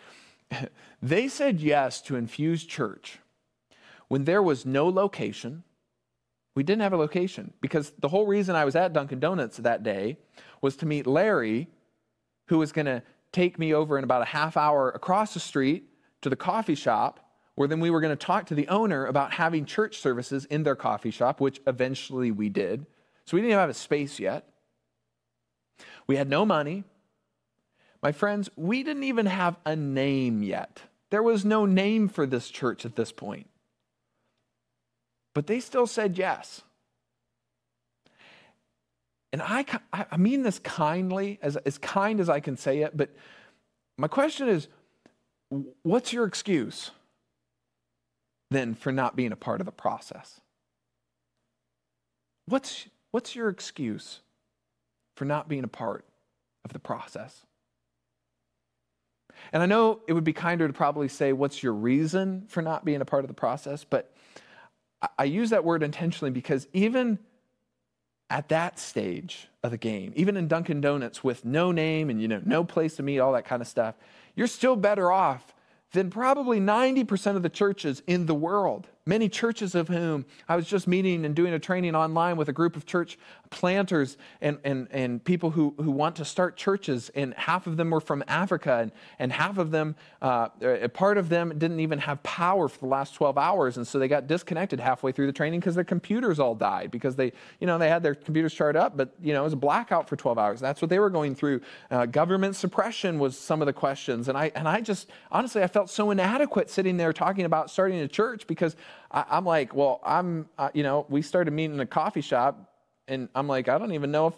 they 1.02 1.28
said 1.28 1.60
yes 1.60 2.00
to 2.02 2.16
Infuse 2.16 2.64
Church 2.64 3.18
when 4.08 4.24
there 4.24 4.42
was 4.42 4.64
no 4.64 4.88
location. 4.88 5.64
We 6.54 6.62
didn't 6.62 6.82
have 6.82 6.92
a 6.92 6.96
location 6.96 7.52
because 7.60 7.92
the 7.98 8.08
whole 8.08 8.26
reason 8.26 8.56
I 8.56 8.64
was 8.64 8.74
at 8.74 8.92
Dunkin' 8.92 9.20
Donuts 9.20 9.58
that 9.58 9.82
day 9.82 10.18
was 10.60 10.76
to 10.76 10.86
meet 10.86 11.06
Larry, 11.06 11.68
who 12.46 12.58
was 12.58 12.72
going 12.72 12.86
to 12.86 13.02
take 13.30 13.58
me 13.58 13.74
over 13.74 13.98
in 13.98 14.04
about 14.04 14.22
a 14.22 14.26
half 14.26 14.56
hour 14.56 14.90
across 14.90 15.34
the 15.34 15.40
street 15.40 15.84
to 16.22 16.30
the 16.30 16.36
coffee 16.36 16.74
shop, 16.74 17.20
where 17.54 17.68
then 17.68 17.80
we 17.80 17.90
were 17.90 18.00
going 18.00 18.16
to 18.16 18.26
talk 18.26 18.46
to 18.46 18.54
the 18.54 18.68
owner 18.68 19.06
about 19.06 19.32
having 19.32 19.64
church 19.64 19.98
services 19.98 20.46
in 20.46 20.62
their 20.62 20.76
coffee 20.76 21.10
shop, 21.10 21.40
which 21.40 21.60
eventually 21.66 22.30
we 22.30 22.48
did. 22.48 22.86
So 23.24 23.36
we 23.36 23.40
didn't 23.40 23.50
even 23.50 23.60
have 23.60 23.70
a 23.70 23.74
space 23.74 24.18
yet. 24.18 24.48
We 26.08 26.16
had 26.16 26.28
no 26.28 26.44
money. 26.44 26.84
My 28.02 28.12
friends, 28.12 28.48
we 28.56 28.82
didn't 28.82 29.04
even 29.04 29.26
have 29.26 29.56
a 29.64 29.76
name 29.76 30.42
yet. 30.42 30.82
There 31.10 31.22
was 31.22 31.44
no 31.44 31.66
name 31.66 32.08
for 32.08 32.26
this 32.26 32.50
church 32.50 32.84
at 32.84 32.96
this 32.96 33.12
point. 33.12 33.48
But 35.34 35.46
they 35.46 35.60
still 35.60 35.86
said 35.86 36.18
yes. 36.18 36.62
And 39.32 39.42
I, 39.42 39.64
I 39.92 40.16
mean 40.16 40.42
this 40.42 40.58
kindly, 40.58 41.38
as, 41.42 41.56
as 41.56 41.76
kind 41.78 42.18
as 42.18 42.28
I 42.28 42.40
can 42.40 42.56
say 42.56 42.80
it, 42.80 42.96
but 42.96 43.10
my 43.98 44.08
question 44.08 44.48
is 44.48 44.68
what's 45.82 46.12
your 46.12 46.24
excuse? 46.24 46.90
then 48.50 48.74
for 48.74 48.92
not 48.92 49.16
being 49.16 49.32
a 49.32 49.36
part 49.36 49.60
of 49.60 49.66
the 49.66 49.72
process. 49.72 50.40
What's, 52.46 52.86
what's 53.10 53.34
your 53.34 53.48
excuse 53.48 54.20
for 55.18 55.24
not 55.24 55.48
being 55.48 55.64
a 55.64 55.68
part 55.68 56.04
of 56.64 56.72
the 56.72 56.78
process? 56.78 57.44
And 59.52 59.62
I 59.62 59.66
know 59.66 60.00
it 60.06 60.12
would 60.12 60.24
be 60.24 60.32
kinder 60.32 60.66
to 60.66 60.72
probably 60.72 61.08
say, 61.08 61.32
What's 61.32 61.62
your 61.62 61.74
reason 61.74 62.44
for 62.48 62.62
not 62.62 62.84
being 62.84 63.00
a 63.00 63.04
part 63.04 63.24
of 63.24 63.28
the 63.28 63.34
process? 63.34 63.84
But 63.84 64.14
I 65.18 65.24
use 65.24 65.50
that 65.50 65.64
word 65.64 65.82
intentionally 65.82 66.30
because 66.30 66.66
even 66.72 67.18
at 68.30 68.48
that 68.48 68.78
stage 68.78 69.48
of 69.62 69.70
the 69.70 69.78
game, 69.78 70.12
even 70.14 70.36
in 70.36 70.48
Dunkin' 70.48 70.80
Donuts 70.80 71.24
with 71.24 71.44
no 71.44 71.72
name 71.72 72.10
and 72.10 72.20
you 72.20 72.28
know 72.28 72.42
no 72.44 72.62
place 72.64 72.96
to 72.96 73.02
meet, 73.02 73.18
all 73.18 73.32
that 73.32 73.44
kind 73.44 73.62
of 73.62 73.68
stuff, 73.68 73.96
you're 74.36 74.46
still 74.46 74.76
better 74.76 75.10
off 75.10 75.54
than 75.92 76.10
probably 76.10 76.60
90% 76.60 77.36
of 77.36 77.42
the 77.42 77.48
churches 77.48 78.02
in 78.06 78.26
the 78.26 78.34
world. 78.34 78.86
Many 79.08 79.30
churches 79.30 79.74
of 79.74 79.88
whom 79.88 80.26
I 80.50 80.54
was 80.54 80.66
just 80.66 80.86
meeting 80.86 81.24
and 81.24 81.34
doing 81.34 81.54
a 81.54 81.58
training 81.58 81.94
online 81.94 82.36
with 82.36 82.50
a 82.50 82.52
group 82.52 82.76
of 82.76 82.84
church 82.84 83.18
planters 83.48 84.18
and, 84.42 84.58
and, 84.64 84.86
and 84.90 85.24
people 85.24 85.48
who, 85.48 85.72
who 85.78 85.90
want 85.90 86.16
to 86.16 86.26
start 86.26 86.58
churches, 86.58 87.10
and 87.14 87.32
half 87.32 87.66
of 87.66 87.78
them 87.78 87.88
were 87.88 88.02
from 88.02 88.22
Africa, 88.28 88.80
and, 88.82 88.92
and 89.18 89.32
half 89.32 89.56
of 89.56 89.70
them, 89.70 89.96
uh, 90.20 90.48
a 90.60 90.90
part 90.90 91.16
of 91.16 91.30
them 91.30 91.58
didn't 91.58 91.80
even 91.80 91.98
have 92.00 92.22
power 92.22 92.68
for 92.68 92.80
the 92.80 92.86
last 92.86 93.14
12 93.14 93.38
hours, 93.38 93.78
and 93.78 93.88
so 93.88 93.98
they 93.98 94.08
got 94.08 94.26
disconnected 94.26 94.78
halfway 94.78 95.10
through 95.10 95.26
the 95.26 95.32
training 95.32 95.58
because 95.58 95.74
their 95.74 95.84
computers 95.84 96.38
all 96.38 96.54
died 96.54 96.90
because 96.90 97.16
they, 97.16 97.32
you 97.60 97.66
know, 97.66 97.78
they 97.78 97.88
had 97.88 98.02
their 98.02 98.14
computers 98.14 98.52
charged 98.52 98.76
up, 98.76 98.94
but 98.94 99.14
you 99.22 99.32
know, 99.32 99.40
it 99.40 99.44
was 99.44 99.54
a 99.54 99.56
blackout 99.56 100.06
for 100.06 100.16
12 100.16 100.36
hours. 100.36 100.60
That's 100.60 100.82
what 100.82 100.90
they 100.90 100.98
were 100.98 101.08
going 101.08 101.34
through. 101.34 101.62
Uh, 101.90 102.04
government 102.04 102.56
suppression 102.56 103.18
was 103.18 103.38
some 103.38 103.62
of 103.62 103.66
the 103.66 103.72
questions, 103.72 104.28
and 104.28 104.36
I 104.36 104.52
and 104.54 104.68
I 104.68 104.82
just 104.82 105.08
honestly 105.32 105.62
I 105.62 105.66
felt 105.66 105.88
so 105.88 106.10
inadequate 106.10 106.68
sitting 106.68 106.98
there 106.98 107.14
talking 107.14 107.46
about 107.46 107.70
starting 107.70 108.00
a 108.00 108.08
church 108.08 108.46
because 108.46 108.76
I, 109.10 109.38
am 109.38 109.44
like, 109.44 109.74
well, 109.74 110.00
I'm, 110.04 110.48
uh, 110.58 110.70
you 110.74 110.82
know, 110.82 111.06
we 111.08 111.22
started 111.22 111.52
meeting 111.52 111.74
in 111.74 111.80
a 111.80 111.86
coffee 111.86 112.20
shop, 112.20 112.72
and 113.06 113.28
I'm 113.34 113.48
like, 113.48 113.68
I 113.68 113.78
don't 113.78 113.92
even 113.92 114.10
know 114.10 114.28
if 114.28 114.34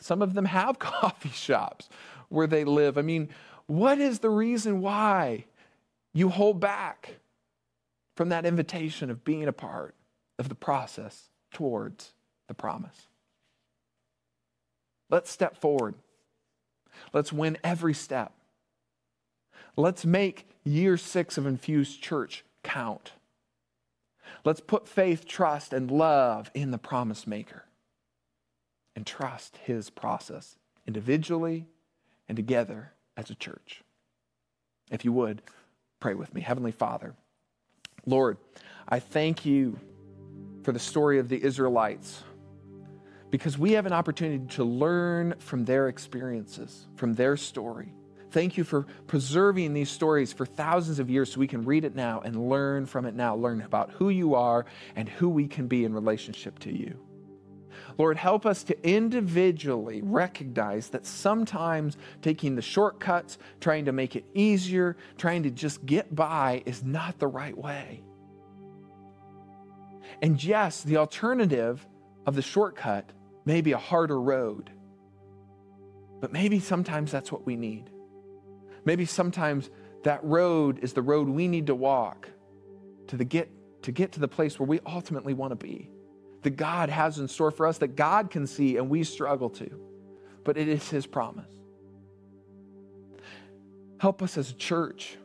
some 0.00 0.22
of 0.22 0.34
them 0.34 0.44
have 0.44 0.78
coffee 0.80 1.30
shops 1.30 1.88
where 2.28 2.46
they 2.46 2.64
live. 2.64 2.98
I 2.98 3.02
mean, 3.02 3.28
what 3.66 3.98
is 3.98 4.18
the 4.18 4.30
reason 4.30 4.80
why 4.80 5.44
you 6.14 6.28
hold 6.28 6.60
back 6.60 7.16
from 8.16 8.30
that 8.30 8.44
invitation 8.44 9.10
of 9.10 9.24
being 9.24 9.46
a 9.46 9.52
part 9.52 9.94
of 10.38 10.48
the 10.48 10.54
process 10.54 11.28
towards 11.52 12.12
the 12.48 12.54
promise? 12.54 13.06
Let's 15.10 15.30
step 15.30 15.56
forward. 15.56 15.94
Let's 17.12 17.32
win 17.32 17.58
every 17.62 17.94
step. 17.94 18.32
Let's 19.76 20.04
make 20.04 20.48
year 20.64 20.96
six 20.96 21.38
of 21.38 21.46
Infused 21.46 22.02
Church 22.02 22.44
count. 22.62 23.12
Let's 24.48 24.60
put 24.60 24.88
faith, 24.88 25.26
trust, 25.26 25.74
and 25.74 25.90
love 25.90 26.50
in 26.54 26.70
the 26.70 26.78
promise 26.78 27.26
maker 27.26 27.66
and 28.96 29.06
trust 29.06 29.58
his 29.58 29.90
process 29.90 30.56
individually 30.86 31.66
and 32.30 32.34
together 32.34 32.94
as 33.14 33.28
a 33.28 33.34
church. 33.34 33.82
If 34.90 35.04
you 35.04 35.12
would, 35.12 35.42
pray 36.00 36.14
with 36.14 36.32
me. 36.32 36.40
Heavenly 36.40 36.72
Father, 36.72 37.14
Lord, 38.06 38.38
I 38.88 39.00
thank 39.00 39.44
you 39.44 39.78
for 40.62 40.72
the 40.72 40.78
story 40.78 41.18
of 41.18 41.28
the 41.28 41.44
Israelites 41.44 42.24
because 43.28 43.58
we 43.58 43.72
have 43.72 43.84
an 43.84 43.92
opportunity 43.92 44.46
to 44.54 44.64
learn 44.64 45.34
from 45.40 45.66
their 45.66 45.88
experiences, 45.88 46.86
from 46.96 47.12
their 47.12 47.36
story. 47.36 47.92
Thank 48.30 48.56
you 48.56 48.64
for 48.64 48.86
preserving 49.06 49.72
these 49.72 49.90
stories 49.90 50.32
for 50.32 50.44
thousands 50.44 50.98
of 50.98 51.08
years 51.08 51.32
so 51.32 51.40
we 51.40 51.46
can 51.46 51.64
read 51.64 51.84
it 51.84 51.94
now 51.94 52.20
and 52.20 52.48
learn 52.48 52.84
from 52.84 53.06
it 53.06 53.14
now, 53.14 53.34
learn 53.34 53.62
about 53.62 53.90
who 53.92 54.10
you 54.10 54.34
are 54.34 54.66
and 54.96 55.08
who 55.08 55.28
we 55.28 55.48
can 55.48 55.66
be 55.66 55.84
in 55.84 55.94
relationship 55.94 56.58
to 56.60 56.76
you. 56.76 56.98
Lord, 57.96 58.16
help 58.16 58.44
us 58.44 58.62
to 58.64 58.88
individually 58.88 60.02
recognize 60.02 60.88
that 60.90 61.06
sometimes 61.06 61.96
taking 62.22 62.54
the 62.54 62.62
shortcuts, 62.62 63.38
trying 63.60 63.86
to 63.86 63.92
make 63.92 64.14
it 64.14 64.24
easier, 64.34 64.96
trying 65.16 65.42
to 65.44 65.50
just 65.50 65.84
get 65.86 66.14
by 66.14 66.62
is 66.66 66.84
not 66.84 67.18
the 67.18 67.26
right 67.26 67.56
way. 67.56 68.02
And 70.20 70.42
yes, 70.42 70.82
the 70.82 70.96
alternative 70.96 71.86
of 72.26 72.34
the 72.34 72.42
shortcut 72.42 73.10
may 73.44 73.60
be 73.62 73.72
a 73.72 73.78
harder 73.78 74.20
road, 74.20 74.70
but 76.20 76.32
maybe 76.32 76.60
sometimes 76.60 77.10
that's 77.10 77.32
what 77.32 77.46
we 77.46 77.56
need. 77.56 77.90
Maybe 78.84 79.04
sometimes 79.04 79.70
that 80.04 80.22
road 80.24 80.78
is 80.82 80.92
the 80.92 81.02
road 81.02 81.28
we 81.28 81.48
need 81.48 81.66
to 81.66 81.74
walk 81.74 82.28
to, 83.08 83.16
the 83.16 83.24
get, 83.24 83.50
to 83.82 83.92
get 83.92 84.12
to 84.12 84.20
the 84.20 84.28
place 84.28 84.58
where 84.58 84.66
we 84.66 84.80
ultimately 84.86 85.34
want 85.34 85.52
to 85.52 85.56
be. 85.56 85.90
That 86.42 86.56
God 86.56 86.88
has 86.88 87.18
in 87.18 87.26
store 87.26 87.50
for 87.50 87.66
us, 87.66 87.78
that 87.78 87.96
God 87.96 88.30
can 88.30 88.46
see 88.46 88.76
and 88.76 88.88
we 88.88 89.02
struggle 89.02 89.50
to. 89.50 89.68
But 90.44 90.56
it 90.56 90.68
is 90.68 90.88
His 90.88 91.06
promise. 91.06 91.50
Help 94.00 94.22
us 94.22 94.38
as 94.38 94.50
a 94.50 94.54
church 94.54 95.16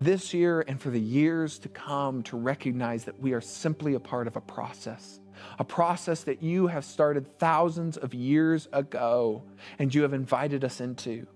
this 0.00 0.32
year 0.32 0.64
and 0.66 0.80
for 0.80 0.90
the 0.90 1.00
years 1.00 1.58
to 1.58 1.68
come 1.68 2.22
to 2.22 2.36
recognize 2.36 3.04
that 3.04 3.20
we 3.20 3.32
are 3.32 3.40
simply 3.40 3.94
a 3.94 4.00
part 4.00 4.26
of 4.26 4.36
a 4.36 4.40
process, 4.40 5.20
a 5.58 5.64
process 5.64 6.22
that 6.22 6.42
you 6.42 6.68
have 6.68 6.84
started 6.84 7.38
thousands 7.38 7.96
of 7.96 8.14
years 8.14 8.68
ago 8.72 9.42
and 9.78 9.94
you 9.94 10.02
have 10.02 10.14
invited 10.14 10.64
us 10.64 10.80
into. 10.80 11.26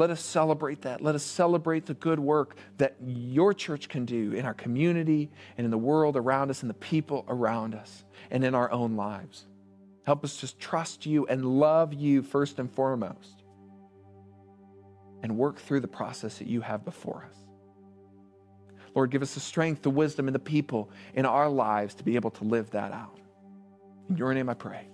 Let 0.00 0.08
us 0.08 0.24
celebrate 0.24 0.80
that. 0.80 1.02
Let 1.02 1.14
us 1.14 1.22
celebrate 1.22 1.84
the 1.84 1.92
good 1.92 2.18
work 2.18 2.56
that 2.78 2.96
your 3.04 3.52
church 3.52 3.90
can 3.90 4.06
do 4.06 4.32
in 4.32 4.46
our 4.46 4.54
community 4.54 5.30
and 5.58 5.66
in 5.66 5.70
the 5.70 5.76
world 5.76 6.16
around 6.16 6.50
us 6.50 6.62
and 6.62 6.70
the 6.70 6.74
people 6.74 7.26
around 7.28 7.74
us 7.74 8.06
and 8.30 8.42
in 8.42 8.54
our 8.54 8.72
own 8.72 8.96
lives. 8.96 9.44
Help 10.06 10.24
us 10.24 10.38
just 10.38 10.58
trust 10.58 11.04
you 11.04 11.26
and 11.26 11.44
love 11.44 11.92
you 11.92 12.22
first 12.22 12.58
and 12.58 12.72
foremost 12.72 13.44
and 15.22 15.36
work 15.36 15.58
through 15.58 15.80
the 15.80 15.86
process 15.86 16.38
that 16.38 16.46
you 16.46 16.62
have 16.62 16.82
before 16.82 17.28
us. 17.28 17.36
Lord, 18.94 19.10
give 19.10 19.20
us 19.20 19.34
the 19.34 19.40
strength, 19.40 19.82
the 19.82 19.90
wisdom, 19.90 20.28
and 20.28 20.34
the 20.34 20.38
people 20.38 20.88
in 21.12 21.26
our 21.26 21.50
lives 21.50 21.92
to 21.96 22.04
be 22.04 22.14
able 22.14 22.30
to 22.30 22.44
live 22.44 22.70
that 22.70 22.92
out. 22.92 23.20
In 24.08 24.16
your 24.16 24.32
name 24.32 24.48
I 24.48 24.54
pray. 24.54 24.88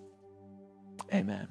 Amen. 1.14 1.46